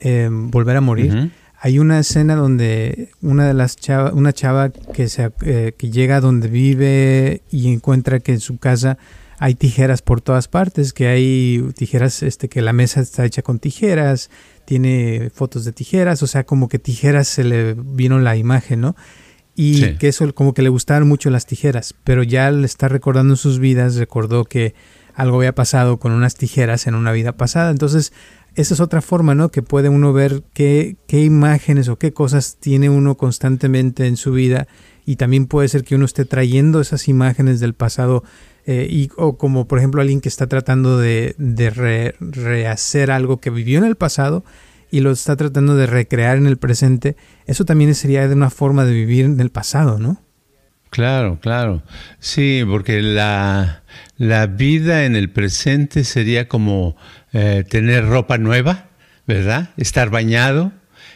Eh, 0.00 0.28
Volver 0.30 0.76
a 0.76 0.80
morir. 0.80 1.30
Hay 1.66 1.80
una 1.80 1.98
escena 1.98 2.36
donde 2.36 3.10
una 3.22 3.48
de 3.48 3.52
las 3.52 3.74
chava, 3.74 4.12
una 4.12 4.32
chava 4.32 4.70
que, 4.70 5.08
se, 5.08 5.32
eh, 5.40 5.72
que 5.76 5.90
llega 5.90 6.20
donde 6.20 6.46
vive 6.46 7.42
y 7.50 7.72
encuentra 7.72 8.20
que 8.20 8.30
en 8.30 8.38
su 8.38 8.58
casa 8.58 8.98
hay 9.40 9.56
tijeras 9.56 10.00
por 10.00 10.20
todas 10.20 10.46
partes, 10.46 10.92
que 10.92 11.08
hay 11.08 11.60
tijeras, 11.74 12.22
este, 12.22 12.48
que 12.48 12.62
la 12.62 12.72
mesa 12.72 13.00
está 13.00 13.24
hecha 13.24 13.42
con 13.42 13.58
tijeras, 13.58 14.30
tiene 14.64 15.32
fotos 15.34 15.64
de 15.64 15.72
tijeras, 15.72 16.22
o 16.22 16.28
sea, 16.28 16.46
como 16.46 16.68
que 16.68 16.78
tijeras 16.78 17.26
se 17.26 17.42
le 17.42 17.74
vino 17.74 18.20
la 18.20 18.36
imagen, 18.36 18.80
¿no? 18.80 18.94
Y 19.56 19.94
que 19.94 20.06
eso 20.06 20.32
como 20.36 20.54
que 20.54 20.62
le 20.62 20.68
gustaban 20.68 21.08
mucho 21.08 21.30
las 21.30 21.46
tijeras, 21.46 21.96
pero 22.04 22.22
ya 22.22 22.46
al 22.46 22.64
estar 22.64 22.92
recordando 22.92 23.34
sus 23.34 23.58
vidas, 23.58 23.96
recordó 23.96 24.44
que 24.44 24.76
algo 25.14 25.38
había 25.38 25.56
pasado 25.56 25.98
con 25.98 26.12
unas 26.12 26.36
tijeras 26.36 26.86
en 26.86 26.94
una 26.94 27.10
vida 27.10 27.32
pasada, 27.32 27.72
entonces 27.72 28.12
esa 28.56 28.74
es 28.74 28.80
otra 28.80 29.02
forma, 29.02 29.34
¿no? 29.34 29.50
Que 29.50 29.62
puede 29.62 29.88
uno 29.88 30.12
ver 30.12 30.42
qué, 30.52 30.96
qué 31.06 31.22
imágenes 31.22 31.88
o 31.88 31.96
qué 31.96 32.12
cosas 32.12 32.56
tiene 32.58 32.88
uno 32.88 33.16
constantemente 33.16 34.06
en 34.06 34.16
su 34.16 34.32
vida 34.32 34.66
y 35.04 35.16
también 35.16 35.46
puede 35.46 35.68
ser 35.68 35.84
que 35.84 35.94
uno 35.94 36.06
esté 36.06 36.24
trayendo 36.24 36.80
esas 36.80 37.06
imágenes 37.06 37.60
del 37.60 37.74
pasado 37.74 38.24
eh, 38.66 38.88
y, 38.90 39.10
o 39.16 39.36
como 39.36 39.68
por 39.68 39.78
ejemplo 39.78 40.00
alguien 40.00 40.20
que 40.20 40.28
está 40.28 40.48
tratando 40.48 40.98
de, 40.98 41.36
de 41.38 41.70
rehacer 42.18 43.10
algo 43.10 43.40
que 43.40 43.50
vivió 43.50 43.78
en 43.78 43.84
el 43.84 43.94
pasado 43.94 44.42
y 44.90 45.00
lo 45.00 45.10
está 45.10 45.36
tratando 45.36 45.76
de 45.76 45.86
recrear 45.86 46.38
en 46.38 46.46
el 46.46 46.56
presente, 46.56 47.16
eso 47.46 47.64
también 47.64 47.94
sería 47.94 48.26
de 48.26 48.34
una 48.34 48.50
forma 48.50 48.84
de 48.84 48.92
vivir 48.92 49.26
en 49.26 49.40
el 49.40 49.50
pasado, 49.50 49.98
¿no? 49.98 50.22
Claro, 50.90 51.38
claro. 51.40 51.82
Sí, 52.20 52.62
porque 52.66 53.02
la, 53.02 53.82
la 54.16 54.46
vida 54.46 55.04
en 55.04 55.14
el 55.14 55.30
presente 55.30 56.04
sería 56.04 56.48
como 56.48 56.96
eh, 57.38 57.64
tener 57.68 58.06
ropa 58.06 58.38
nueva, 58.38 58.88
¿verdad? 59.26 59.68
Estar 59.76 60.08
bañado, 60.08 60.72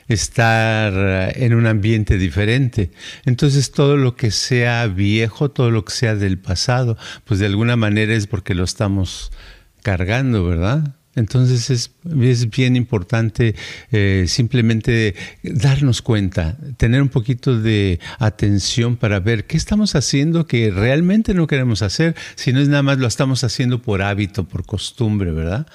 estar 0.06 0.92
eh, 0.94 1.46
en 1.46 1.54
un 1.54 1.66
ambiente 1.66 2.18
diferente. 2.18 2.90
Entonces 3.24 3.72
todo 3.72 3.96
lo 3.96 4.16
que 4.16 4.30
sea 4.30 4.86
viejo, 4.86 5.50
todo 5.50 5.70
lo 5.70 5.82
que 5.82 5.92
sea 5.92 6.16
del 6.16 6.38
pasado, 6.38 6.98
pues 7.24 7.40
de 7.40 7.46
alguna 7.46 7.76
manera 7.76 8.12
es 8.12 8.26
porque 8.26 8.54
lo 8.54 8.64
estamos 8.64 9.32
cargando, 9.82 10.44
¿verdad? 10.44 10.94
Entonces 11.14 11.70
es, 11.70 12.50
bien 12.50 12.76
importante 12.76 13.54
eh, 13.90 14.26
simplemente 14.28 15.14
darnos 15.42 16.02
cuenta, 16.02 16.58
tener 16.76 17.00
un 17.00 17.08
poquito 17.08 17.58
de 17.58 17.98
atención 18.18 18.96
para 18.96 19.20
ver 19.20 19.46
qué 19.46 19.56
estamos 19.56 19.94
haciendo 19.94 20.46
que 20.46 20.70
realmente 20.70 21.32
no 21.32 21.46
queremos 21.46 21.80
hacer, 21.80 22.14
si 22.34 22.52
no 22.52 22.60
es 22.60 22.68
nada 22.68 22.82
más 22.82 22.98
lo 22.98 23.06
estamos 23.06 23.42
haciendo 23.42 23.80
por 23.80 24.02
hábito, 24.02 24.46
por 24.46 24.66
costumbre, 24.66 25.32
¿verdad? 25.32 25.66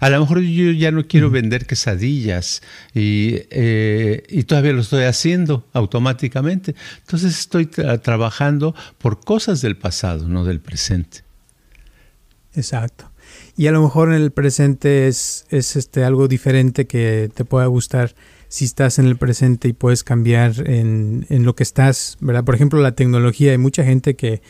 A 0.00 0.10
lo 0.10 0.20
mejor 0.20 0.40
yo 0.40 0.70
ya 0.72 0.90
no 0.90 1.06
quiero 1.06 1.30
vender 1.30 1.66
quesadillas 1.66 2.62
y, 2.94 3.36
eh, 3.50 4.22
y 4.28 4.44
todavía 4.44 4.72
lo 4.72 4.80
estoy 4.80 5.04
haciendo 5.04 5.66
automáticamente. 5.72 6.74
Entonces 7.00 7.38
estoy 7.38 7.66
trabajando 7.66 8.74
por 8.98 9.20
cosas 9.20 9.60
del 9.60 9.76
pasado, 9.76 10.28
no 10.28 10.44
del 10.44 10.60
presente. 10.60 11.22
Exacto. 12.54 13.10
Y 13.56 13.66
a 13.66 13.72
lo 13.72 13.82
mejor 13.82 14.12
en 14.12 14.22
el 14.22 14.30
presente 14.30 15.08
es, 15.08 15.46
es 15.50 15.76
este, 15.76 16.04
algo 16.04 16.28
diferente 16.28 16.86
que 16.86 17.30
te 17.34 17.44
pueda 17.44 17.66
gustar 17.66 18.14
si 18.48 18.64
estás 18.64 18.98
en 18.98 19.06
el 19.06 19.16
presente 19.16 19.68
y 19.68 19.72
puedes 19.72 20.04
cambiar 20.04 20.68
en, 20.68 21.26
en 21.28 21.44
lo 21.44 21.54
que 21.54 21.62
estás, 21.62 22.16
¿verdad? 22.20 22.44
Por 22.44 22.54
ejemplo, 22.54 22.80
la 22.80 22.92
tecnología. 22.92 23.52
Hay 23.52 23.58
mucha 23.58 23.84
gente 23.84 24.16
que 24.16 24.40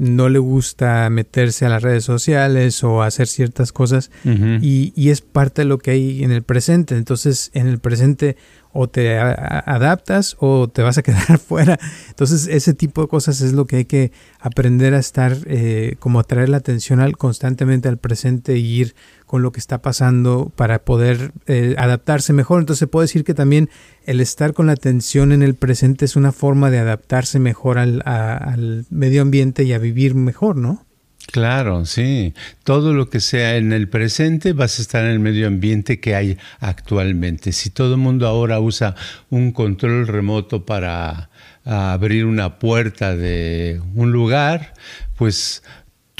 no 0.00 0.30
le 0.30 0.38
gusta 0.38 1.10
meterse 1.10 1.66
a 1.66 1.68
las 1.68 1.82
redes 1.82 2.04
sociales 2.04 2.82
o 2.82 3.02
hacer 3.02 3.26
ciertas 3.26 3.70
cosas 3.70 4.10
y, 4.24 4.94
y, 4.96 5.10
es 5.10 5.20
parte 5.20 5.60
de 5.60 5.66
lo 5.66 5.76
que 5.76 5.90
hay 5.90 6.24
en 6.24 6.32
el 6.32 6.42
presente. 6.42 6.96
Entonces, 6.96 7.50
en 7.52 7.66
el 7.66 7.78
presente 7.80 8.38
o 8.72 8.88
te 8.88 9.18
adaptas 9.18 10.36
o 10.38 10.68
te 10.68 10.82
vas 10.82 10.98
a 10.98 11.02
quedar 11.04 11.38
fuera. 11.38 11.78
Entonces 12.08 12.46
ese 12.46 12.74
tipo 12.74 13.02
de 13.02 13.08
cosas 13.08 13.40
es 13.40 13.52
lo 13.52 13.66
que 13.66 13.76
hay 13.76 13.84
que 13.84 14.12
aprender 14.38 14.94
a 14.94 14.98
estar, 14.98 15.36
eh, 15.46 15.96
como 15.98 16.20
atraer 16.20 16.48
la 16.48 16.58
atención 16.58 17.00
al, 17.00 17.16
constantemente 17.16 17.88
al 17.88 17.98
presente 17.98 18.56
y 18.56 18.80
ir 18.80 18.94
con 19.30 19.42
lo 19.42 19.52
que 19.52 19.60
está 19.60 19.80
pasando 19.80 20.52
para 20.56 20.80
poder 20.84 21.30
eh, 21.46 21.76
adaptarse 21.78 22.32
mejor. 22.32 22.58
Entonces 22.58 22.88
puedo 22.88 23.02
decir 23.02 23.22
que 23.22 23.32
también 23.32 23.70
el 24.04 24.20
estar 24.20 24.54
con 24.54 24.66
la 24.66 24.72
atención 24.72 25.30
en 25.30 25.44
el 25.44 25.54
presente 25.54 26.04
es 26.04 26.16
una 26.16 26.32
forma 26.32 26.68
de 26.68 26.80
adaptarse 26.80 27.38
mejor 27.38 27.78
al, 27.78 28.02
al 28.04 28.86
medio 28.90 29.22
ambiente 29.22 29.62
y 29.62 29.72
a 29.72 29.78
vivir 29.78 30.16
mejor, 30.16 30.56
¿no? 30.56 30.84
Claro, 31.30 31.86
sí. 31.86 32.34
Todo 32.64 32.92
lo 32.92 33.08
que 33.08 33.20
sea 33.20 33.56
en 33.56 33.72
el 33.72 33.88
presente 33.88 34.52
vas 34.52 34.80
a 34.80 34.82
estar 34.82 35.04
en 35.04 35.12
el 35.12 35.20
medio 35.20 35.46
ambiente 35.46 36.00
que 36.00 36.16
hay 36.16 36.36
actualmente. 36.58 37.52
Si 37.52 37.70
todo 37.70 37.94
el 37.94 38.00
mundo 38.00 38.26
ahora 38.26 38.58
usa 38.58 38.96
un 39.28 39.52
control 39.52 40.08
remoto 40.08 40.66
para 40.66 41.30
abrir 41.64 42.24
una 42.24 42.58
puerta 42.58 43.14
de 43.14 43.80
un 43.94 44.10
lugar, 44.10 44.74
pues 45.16 45.62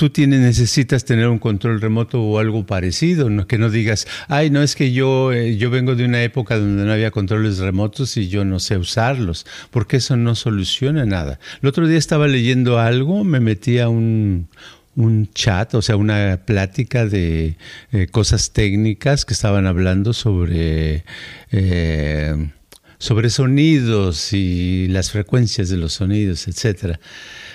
tú 0.01 0.09
tienes, 0.09 0.41
necesitas 0.41 1.05
tener 1.05 1.29
un 1.29 1.39
control 1.39 1.79
remoto 1.79 2.23
o 2.23 2.39
algo 2.39 2.65
parecido, 2.65 3.29
que 3.47 3.59
no 3.59 3.69
digas, 3.69 4.07
ay, 4.29 4.49
no 4.49 4.63
es 4.63 4.75
que 4.75 4.93
yo, 4.93 5.31
eh, 5.31 5.59
yo 5.59 5.69
vengo 5.69 5.95
de 5.95 6.07
una 6.07 6.23
época 6.23 6.59
donde 6.59 6.85
no 6.87 6.93
había 6.93 7.11
controles 7.11 7.59
remotos 7.59 8.17
y 8.17 8.29
yo 8.29 8.47
no 8.47 8.61
sé 8.61 8.79
usarlos, 8.79 9.45
porque 9.71 9.99
eso 9.99 10.17
no 10.17 10.35
soluciona 10.37 11.05
nada. 11.05 11.39
El 11.61 11.69
otro 11.69 11.87
día 11.87 11.99
estaba 11.99 12.29
leyendo 12.29 12.79
algo, 12.79 13.25
me 13.25 13.41
metí 13.41 13.79
a 13.79 13.91
un, 13.91 14.49
un 14.97 15.29
chat, 15.35 15.75
o 15.75 15.83
sea, 15.83 15.97
una 15.97 16.41
plática 16.47 17.05
de 17.05 17.57
eh, 17.93 18.07
cosas 18.11 18.53
técnicas 18.53 19.27
que 19.27 19.35
estaban 19.35 19.67
hablando 19.67 20.15
sobre, 20.15 21.05
eh, 21.53 22.49
sobre 22.97 23.29
sonidos 23.29 24.33
y 24.33 24.89
las 24.89 25.11
frecuencias 25.11 25.69
de 25.69 25.77
los 25.77 25.93
sonidos, 25.93 26.49
etcétera 26.49 27.01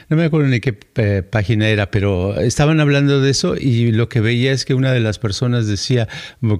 no 0.09 0.17
me 0.17 0.25
acuerdo 0.25 0.47
ni 0.47 0.59
qué 0.59 0.77
eh, 0.95 1.23
página 1.23 1.67
era, 1.67 1.91
pero 1.91 2.39
estaban 2.39 2.79
hablando 2.79 3.21
de 3.21 3.31
eso 3.31 3.55
y 3.55 3.91
lo 3.91 4.09
que 4.09 4.21
veía 4.21 4.51
es 4.51 4.65
que 4.65 4.73
una 4.73 4.91
de 4.91 4.99
las 4.99 5.19
personas 5.19 5.67
decía, 5.67 6.07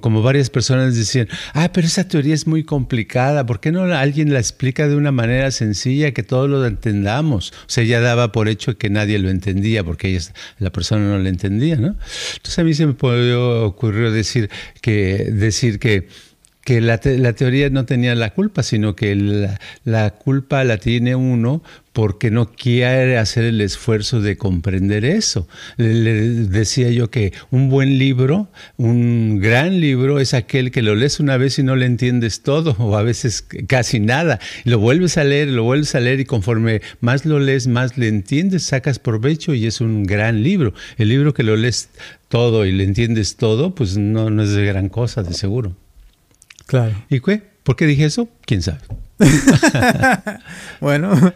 como 0.00 0.22
varias 0.22 0.50
personas 0.50 0.96
decían, 0.96 1.28
ah, 1.54 1.70
pero 1.72 1.86
esa 1.86 2.08
teoría 2.08 2.34
es 2.34 2.46
muy 2.46 2.64
complicada, 2.64 3.46
¿por 3.46 3.60
qué 3.60 3.72
no 3.72 3.84
alguien 3.84 4.32
la 4.32 4.38
explica 4.38 4.88
de 4.88 4.96
una 4.96 5.12
manera 5.12 5.50
sencilla 5.50 6.12
que 6.12 6.22
todos 6.22 6.48
lo 6.48 6.64
entendamos? 6.66 7.52
O 7.52 7.68
sea, 7.68 7.84
ella 7.84 8.00
daba 8.00 8.32
por 8.32 8.48
hecho 8.48 8.78
que 8.78 8.90
nadie 8.90 9.18
lo 9.18 9.30
entendía 9.30 9.84
porque 9.84 10.08
ella, 10.08 10.20
la 10.58 10.70
persona 10.70 11.06
no 11.06 11.18
lo 11.18 11.28
entendía, 11.28 11.76
¿no? 11.76 11.96
Entonces 12.36 12.58
a 12.58 12.64
mí 12.64 12.74
se 12.74 12.86
me 12.86 12.92
ocurrió 12.92 14.10
decir 14.10 14.50
que, 14.80 15.30
decir 15.32 15.78
que 15.78 16.08
que 16.66 16.80
la, 16.80 17.00
la, 17.04 17.32
teoría 17.32 17.70
no 17.70 17.86
tenía 17.86 18.16
la 18.16 18.30
culpa, 18.34 18.64
sino 18.64 18.96
que 18.96 19.14
la, 19.14 19.60
la, 19.84 20.10
culpa 20.10 20.64
la 20.64 20.78
tiene 20.78 21.14
uno 21.14 21.62
porque 21.92 22.32
no 22.32 22.50
quiere 22.50 23.18
hacer 23.18 23.44
el 23.44 23.60
esfuerzo 23.60 24.20
de 24.20 24.36
comprender 24.36 25.04
eso. 25.04 25.46
Le, 25.76 26.12
decía 26.48 26.90
yo 26.90 27.08
que 27.08 27.32
un 27.52 27.70
buen 27.70 28.00
libro, 28.00 28.50
un 28.78 29.38
gran 29.38 29.80
libro, 29.80 30.18
es 30.18 30.34
aquel 30.34 30.72
que 30.72 30.82
lo 30.82 30.96
lees 30.96 31.20
una 31.20 31.36
vez 31.36 31.56
y 31.60 31.62
no 31.62 31.76
le 31.76 31.86
entiendes 31.86 32.42
todo, 32.42 32.74
o 32.80 32.96
a 32.96 33.04
veces 33.04 33.42
casi 33.68 34.00
nada. 34.00 34.40
Lo 34.64 34.80
vuelves 34.80 35.18
a 35.18 35.22
leer, 35.22 35.46
lo 35.46 35.62
vuelves 35.62 35.94
a 35.94 36.00
leer 36.00 36.18
y 36.18 36.24
conforme 36.24 36.82
más 36.98 37.24
lo 37.24 37.38
lees, 37.38 37.68
más 37.68 37.96
le 37.96 38.08
entiendes, 38.08 38.64
sacas 38.64 38.98
provecho 38.98 39.54
y 39.54 39.66
es 39.66 39.80
un 39.80 40.02
gran 40.02 40.42
libro. 40.42 40.74
El 40.98 41.10
libro 41.10 41.32
que 41.32 41.44
lo 41.44 41.54
lees 41.54 41.90
todo 42.26 42.66
y 42.66 42.72
le 42.72 42.82
entiendes 42.82 43.36
todo, 43.36 43.72
pues 43.72 43.96
no, 43.96 44.30
no 44.30 44.42
es 44.42 44.50
de 44.50 44.66
gran 44.66 44.88
cosa, 44.88 45.22
de 45.22 45.32
seguro. 45.32 45.76
Claro. 46.66 46.94
¿Y 47.08 47.20
qué? 47.20 47.42
¿Por 47.62 47.76
qué 47.76 47.86
dije 47.86 48.04
eso? 48.04 48.28
¿Quién 48.44 48.62
sabe? 48.62 48.78
bueno, 50.80 51.32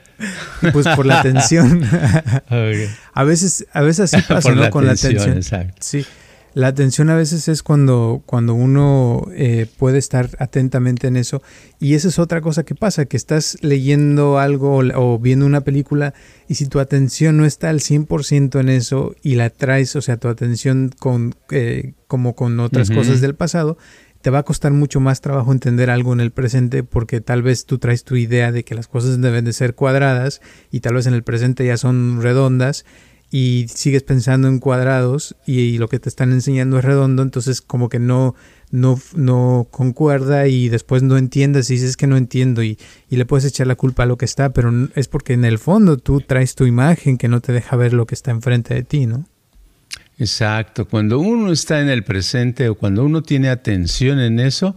pues 0.73 0.87
por 0.95 1.07
la 1.07 1.21
atención. 1.21 1.83
A 3.13 3.25
veces, 3.25 3.67
a 3.73 3.83
veces 3.83 4.13
así 4.15 4.25
pasa, 4.29 4.53
¿no? 4.55 4.71
Con 4.71 4.87
la 4.87 4.93
atención. 4.93 5.41
Sí. 5.81 6.07
La 6.53 6.67
atención 6.67 7.11
a 7.11 7.15
veces 7.15 7.47
es 7.47 7.63
cuando, 7.63 8.23
cuando 8.27 8.55
uno 8.55 9.29
eh, 9.35 9.67
puede 9.79 9.99
estar 9.99 10.31
atentamente 10.41 11.07
en 11.07 11.17
eso. 11.17 11.43
Y 11.79 11.95
esa 11.95 12.09
es 12.09 12.19
otra 12.19 12.41
cosa 12.41 12.65
que 12.65 12.75
pasa, 12.75 13.05
que 13.05 13.17
estás 13.17 13.57
leyendo 13.61 14.39
algo 14.39 14.79
o, 14.79 15.19
viendo 15.21 15.47
una 15.47 15.61
película 15.61 16.13
y 16.49 16.57
si 16.57 16.67
tu 16.67 16.81
atención 16.81 17.37
no 17.37 17.45
está 17.45 17.71
al 17.71 17.79
100% 17.79 18.59
en 18.59 18.69
eso 18.69 19.15
y 19.23 19.37
la 19.37 19.51
traes, 19.51 19.95
o 19.95 20.03
sea, 20.03 20.17
tu 20.17 20.27
atención 20.27 20.91
con, 20.99 21.37
eh, 21.51 21.93
como 22.09 22.35
con 22.35 22.59
otras 22.59 22.91
cosas 22.91 23.21
del 23.21 23.37
pasado, 23.37 23.79
te 24.23 24.31
va 24.31 24.41
a 24.41 24.43
costar 24.43 24.73
mucho 24.73 25.01
más 25.01 25.21
trabajo 25.21 25.53
entender 25.53 25.91
algo 25.91 26.13
en 26.13 26.21
el 26.21 26.31
presente 26.31 26.83
porque 26.83 27.21
tal 27.21 27.43
vez 27.43 27.65
tú 27.65 27.79
traes 27.79 28.05
tu 28.05 28.17
idea 28.17 28.53
de 28.53 28.65
que 28.65 28.75
las 28.75 28.89
cosas 28.89 29.21
deben 29.21 29.45
de 29.45 29.53
ser 29.53 29.75
cuadradas 29.75 30.41
y 30.71 30.81
tal 30.81 30.95
vez 30.95 31.07
en 31.07 31.15
el 31.15 31.23
presente 31.23 31.65
ya 31.65 31.77
son 31.77 32.21
redondas 32.23 32.85
y 33.31 33.67
sigues 33.69 34.03
pensando 34.03 34.49
en 34.49 34.59
cuadrados 34.59 35.37
y, 35.47 35.79
lo 35.79 35.89
que 35.89 36.01
te 36.01 36.09
están 36.09 36.33
enseñando 36.33 36.79
es 36.79 36.85
redondo, 36.85 37.23
entonces 37.23 37.61
como 37.61 37.89
que 37.89 38.01
no, 38.01 38.35
no, 38.73 39.01
no 39.15 39.69
concuerda 39.71 40.49
y 40.49 40.69
después 40.69 41.05
no 41.05 41.17
entiendes 41.17 41.71
y 41.71 41.75
dices 41.75 41.97
que 41.97 42.09
no 42.09 42.17
entiendo 42.17 42.63
y, 42.65 42.77
y 43.09 43.17
le 43.17 43.27
puedes 43.27 43.45
echar 43.45 43.69
la 43.69 43.77
culpa 43.77 44.03
a 44.03 44.07
lo 44.07 44.19
que 44.19 44.25
está, 44.25 44.53
pero 44.53 44.73
es 44.97 45.07
porque 45.07 45.35
en 45.35 45.45
el 45.45 45.61
fondo 45.61 45.97
tú 45.97 46.21
traes 46.21 46.57
tu 46.57 46.67
imagen 46.67 47.19
que 47.19 47.29
no 47.29 47.41
te 47.41 47.53
deja 47.53 47.77
ver 47.77 47.93
lo 47.93 48.05
que 48.07 48.17
está 48.17 48.33
enfrente 48.33 48.75
de 48.75 48.83
ti, 48.83 49.07
¿no? 49.07 49.27
Exacto, 50.21 50.87
cuando 50.87 51.19
uno 51.19 51.51
está 51.51 51.81
en 51.81 51.89
el 51.89 52.05
presente 52.05 52.69
o 52.69 52.75
cuando 52.75 53.03
uno 53.05 53.23
tiene 53.23 53.49
atención 53.49 54.21
en 54.21 54.39
eso, 54.39 54.77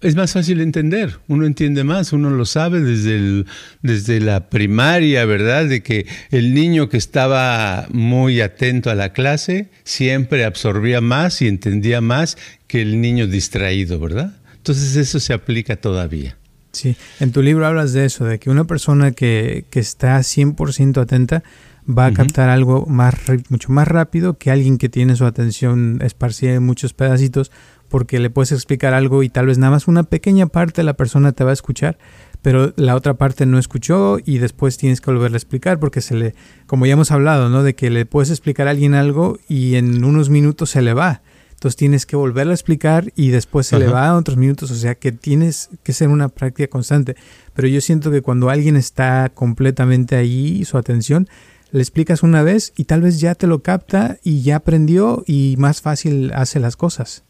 es 0.00 0.16
más 0.16 0.32
fácil 0.32 0.60
entender, 0.60 1.20
uno 1.28 1.46
entiende 1.46 1.84
más, 1.84 2.12
uno 2.12 2.28
lo 2.28 2.44
sabe 2.44 2.80
desde, 2.80 3.44
desde 3.82 4.18
la 4.18 4.50
primaria, 4.50 5.24
¿verdad? 5.26 5.66
De 5.66 5.84
que 5.84 6.06
el 6.32 6.54
niño 6.54 6.88
que 6.88 6.96
estaba 6.96 7.86
muy 7.90 8.40
atento 8.40 8.90
a 8.90 8.96
la 8.96 9.12
clase 9.12 9.70
siempre 9.84 10.44
absorbía 10.44 11.00
más 11.00 11.40
y 11.40 11.46
entendía 11.46 12.00
más 12.00 12.36
que 12.66 12.82
el 12.82 13.00
niño 13.00 13.28
distraído, 13.28 14.00
¿verdad? 14.00 14.34
Entonces 14.56 14.96
eso 14.96 15.20
se 15.20 15.34
aplica 15.34 15.76
todavía. 15.76 16.36
Sí, 16.72 16.96
en 17.20 17.30
tu 17.30 17.42
libro 17.42 17.64
hablas 17.64 17.92
de 17.92 18.06
eso, 18.06 18.24
de 18.24 18.40
que 18.40 18.50
una 18.50 18.64
persona 18.64 19.12
que, 19.12 19.66
que 19.70 19.78
está 19.78 20.18
100% 20.18 21.00
atenta 21.00 21.44
va 21.86 22.06
a 22.06 22.12
captar 22.12 22.48
algo 22.48 22.86
más, 22.86 23.14
mucho 23.48 23.72
más 23.72 23.86
rápido 23.88 24.38
que 24.38 24.50
alguien 24.50 24.78
que 24.78 24.88
tiene 24.88 25.16
su 25.16 25.26
atención 25.26 25.98
esparcida 26.02 26.54
en 26.54 26.64
muchos 26.64 26.94
pedacitos 26.94 27.50
porque 27.88 28.18
le 28.18 28.30
puedes 28.30 28.52
explicar 28.52 28.94
algo 28.94 29.22
y 29.22 29.28
tal 29.28 29.46
vez 29.46 29.58
nada 29.58 29.72
más 29.72 29.86
una 29.86 30.04
pequeña 30.04 30.46
parte 30.46 30.80
de 30.80 30.84
la 30.84 30.94
persona 30.94 31.32
te 31.32 31.44
va 31.44 31.50
a 31.50 31.54
escuchar, 31.54 31.98
pero 32.42 32.72
la 32.76 32.96
otra 32.96 33.14
parte 33.14 33.46
no 33.46 33.58
escuchó 33.58 34.18
y 34.24 34.38
después 34.38 34.76
tienes 34.76 35.00
que 35.00 35.10
volverle 35.10 35.36
a 35.36 35.38
explicar 35.38 35.78
porque 35.78 36.00
se 36.00 36.14
le, 36.14 36.34
como 36.66 36.86
ya 36.86 36.94
hemos 36.94 37.10
hablado, 37.10 37.48
¿no? 37.48 37.62
De 37.62 37.74
que 37.74 37.90
le 37.90 38.06
puedes 38.06 38.30
explicar 38.30 38.66
a 38.66 38.70
alguien 38.70 38.94
algo 38.94 39.38
y 39.48 39.76
en 39.76 40.04
unos 40.04 40.30
minutos 40.30 40.70
se 40.70 40.82
le 40.82 40.94
va. 40.94 41.22
Entonces 41.52 41.76
tienes 41.76 42.04
que 42.04 42.16
volverle 42.16 42.52
a 42.52 42.54
explicar 42.54 43.10
y 43.16 43.28
después 43.30 43.66
se 43.66 43.78
le 43.78 43.86
va 43.86 44.08
a 44.08 44.16
otros 44.16 44.36
minutos. 44.36 44.70
O 44.70 44.74
sea 44.74 44.96
que 44.96 45.12
tienes 45.12 45.70
que 45.82 45.94
ser 45.94 46.08
una 46.08 46.28
práctica 46.28 46.68
constante. 46.68 47.16
Pero 47.54 47.68
yo 47.68 47.80
siento 47.80 48.10
que 48.10 48.20
cuando 48.20 48.50
alguien 48.50 48.76
está 48.76 49.30
completamente 49.32 50.14
ahí, 50.14 50.66
su 50.66 50.76
atención, 50.76 51.26
le 51.74 51.80
explicas 51.80 52.22
una 52.22 52.44
vez 52.44 52.72
y 52.76 52.84
tal 52.84 53.02
vez 53.02 53.18
ya 53.18 53.34
te 53.34 53.48
lo 53.48 53.62
capta 53.62 54.18
y 54.22 54.42
ya 54.42 54.56
aprendió 54.56 55.24
y 55.26 55.56
más 55.58 55.82
fácil 55.82 56.30
hace 56.32 56.60
las 56.60 56.76
cosas. 56.76 57.24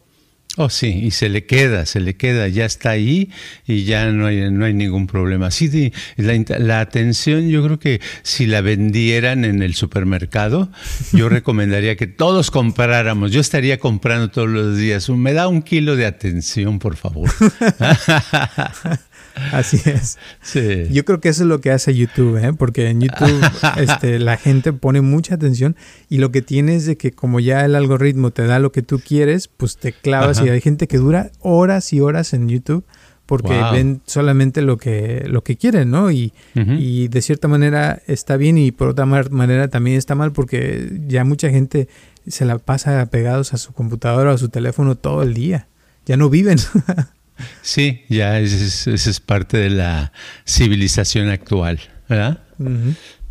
Oh, 0.56 0.68
sí, 0.68 0.86
y 0.86 1.10
se 1.12 1.30
le 1.30 1.46
queda, 1.46 1.86
se 1.86 1.98
le 1.98 2.14
queda, 2.14 2.46
ya 2.46 2.66
está 2.66 2.90
ahí 2.90 3.30
y 3.66 3.84
ya 3.84 4.12
no 4.12 4.26
hay, 4.26 4.50
no 4.52 4.66
hay 4.66 4.74
ningún 4.74 5.06
problema. 5.06 5.50
Sí, 5.50 5.92
la, 6.16 6.34
la, 6.58 6.80
atención, 6.80 7.48
yo 7.48 7.64
creo 7.64 7.78
que 7.78 8.00
si 8.22 8.46
la 8.46 8.60
vendieran 8.60 9.46
en 9.46 9.62
el 9.62 9.74
supermercado, 9.74 10.70
yo 11.12 11.30
recomendaría 11.30 11.96
que 11.96 12.06
todos 12.06 12.50
compráramos. 12.50 13.32
Yo 13.32 13.40
estaría 13.40 13.78
comprando 13.78 14.30
todos 14.30 14.48
los 14.48 14.76
días. 14.76 15.08
Me 15.08 15.32
da 15.32 15.48
un 15.48 15.62
kilo 15.62 15.96
de 15.96 16.06
atención, 16.06 16.78
por 16.78 16.96
favor. 16.96 17.30
Así 19.52 19.80
es. 19.84 20.18
Sí. 20.42 20.84
Yo 20.90 21.04
creo 21.04 21.20
que 21.20 21.28
eso 21.28 21.42
es 21.42 21.48
lo 21.48 21.60
que 21.60 21.70
hace 21.70 21.94
YouTube, 21.94 22.36
¿eh? 22.36 22.52
porque 22.52 22.88
en 22.88 23.00
YouTube 23.00 23.40
este, 23.76 24.18
la 24.18 24.36
gente 24.36 24.72
pone 24.72 25.00
mucha 25.00 25.34
atención 25.34 25.76
y 26.08 26.18
lo 26.18 26.30
que 26.30 26.42
tiene 26.42 26.76
es 26.76 26.86
de 26.86 26.96
que 26.96 27.12
como 27.12 27.40
ya 27.40 27.64
el 27.64 27.74
algoritmo 27.74 28.30
te 28.30 28.46
da 28.46 28.58
lo 28.58 28.72
que 28.72 28.82
tú 28.82 29.00
quieres, 29.00 29.48
pues 29.48 29.76
te 29.76 29.92
clavas 29.92 30.40
y 30.40 30.48
hay 30.48 30.60
gente 30.60 30.86
que 30.86 30.98
dura 30.98 31.30
horas 31.40 31.92
y 31.92 32.00
horas 32.00 32.32
en 32.32 32.48
YouTube 32.48 32.84
porque 33.26 33.58
ven 33.72 34.02
solamente 34.04 34.60
lo 34.60 34.76
que, 34.76 35.24
lo 35.26 35.42
que 35.42 35.56
quieren, 35.56 35.90
¿no? 35.90 36.10
Y, 36.10 36.34
y, 36.54 37.08
de 37.08 37.22
cierta 37.22 37.48
manera 37.48 38.02
está 38.06 38.36
bien 38.36 38.58
y 38.58 38.70
por 38.70 38.88
otra 38.88 39.06
manera 39.06 39.68
también 39.68 39.96
está 39.96 40.14
mal 40.14 40.32
porque 40.32 41.00
ya 41.06 41.24
mucha 41.24 41.48
gente 41.48 41.88
se 42.26 42.44
la 42.44 42.58
pasa 42.58 43.06
pegados 43.06 43.54
a 43.54 43.56
su 43.56 43.72
computadora 43.72 44.32
o 44.32 44.34
a 44.34 44.38
su 44.38 44.50
teléfono 44.50 44.94
todo 44.94 45.22
el 45.22 45.32
día. 45.32 45.68
Ya 46.04 46.18
no 46.18 46.28
viven. 46.28 46.58
Sí, 47.62 48.04
ya 48.08 48.38
esa 48.38 48.90
es, 48.90 49.20
parte 49.20 49.56
de 49.56 49.70
la 49.70 50.12
civilización 50.46 51.28
actual, 51.28 51.80
¿verdad? 52.08 52.42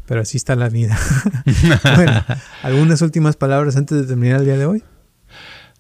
Pero 0.06 0.22
así 0.22 0.38
está 0.38 0.56
la 0.56 0.70
vida. 0.70 1.00
bueno, 1.96 2.26
¿algunas 2.62 3.02
últimas 3.02 3.36
palabras 3.36 3.78
antes 3.78 4.02
de 4.02 4.06
terminar 4.06 4.40
el 4.40 4.46
día 4.46 4.58
de 4.58 4.66
hoy? 4.66 4.84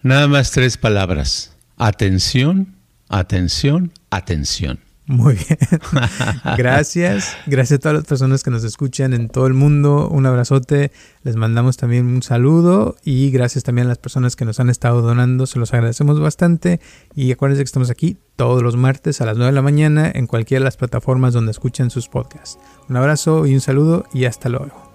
Nada 0.01 0.27
más 0.27 0.51
tres 0.51 0.77
palabras. 0.77 1.53
Atención, 1.77 2.75
atención, 3.09 3.91
atención. 4.09 4.79
Muy 5.05 5.35
bien. 5.35 5.57
Gracias. 6.57 7.35
Gracias 7.45 7.77
a 7.77 7.81
todas 7.81 7.97
las 7.97 8.05
personas 8.05 8.41
que 8.41 8.51
nos 8.51 8.63
escuchan 8.63 9.13
en 9.13 9.27
todo 9.27 9.47
el 9.47 9.53
mundo. 9.53 10.07
Un 10.09 10.25
abrazote. 10.25 10.91
Les 11.23 11.35
mandamos 11.35 11.75
también 11.75 12.05
un 12.07 12.23
saludo 12.23 12.95
y 13.03 13.29
gracias 13.31 13.63
también 13.63 13.87
a 13.87 13.89
las 13.89 13.97
personas 13.97 14.35
que 14.35 14.45
nos 14.45 14.59
han 14.59 14.69
estado 14.69 15.01
donando. 15.01 15.45
Se 15.45 15.59
los 15.59 15.73
agradecemos 15.73 16.19
bastante. 16.19 16.79
Y 17.15 17.31
acuérdense 17.31 17.63
que 17.63 17.67
estamos 17.67 17.89
aquí 17.89 18.17
todos 18.37 18.63
los 18.63 18.77
martes 18.77 19.19
a 19.19 19.25
las 19.25 19.35
9 19.35 19.51
de 19.51 19.55
la 19.55 19.61
mañana 19.61 20.09
en 20.13 20.25
cualquiera 20.25 20.61
de 20.61 20.65
las 20.65 20.77
plataformas 20.77 21.33
donde 21.33 21.51
escuchan 21.51 21.89
sus 21.89 22.07
podcasts. 22.07 22.57
Un 22.87 22.95
abrazo 22.95 23.45
y 23.45 23.53
un 23.53 23.61
saludo 23.61 24.05
y 24.13 24.25
hasta 24.25 24.47
luego. 24.47 24.93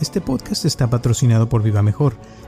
Este 0.00 0.20
podcast 0.20 0.64
está 0.64 0.90
patrocinado 0.90 1.48
por 1.48 1.62
Viva 1.62 1.82
Mejor 1.82 2.16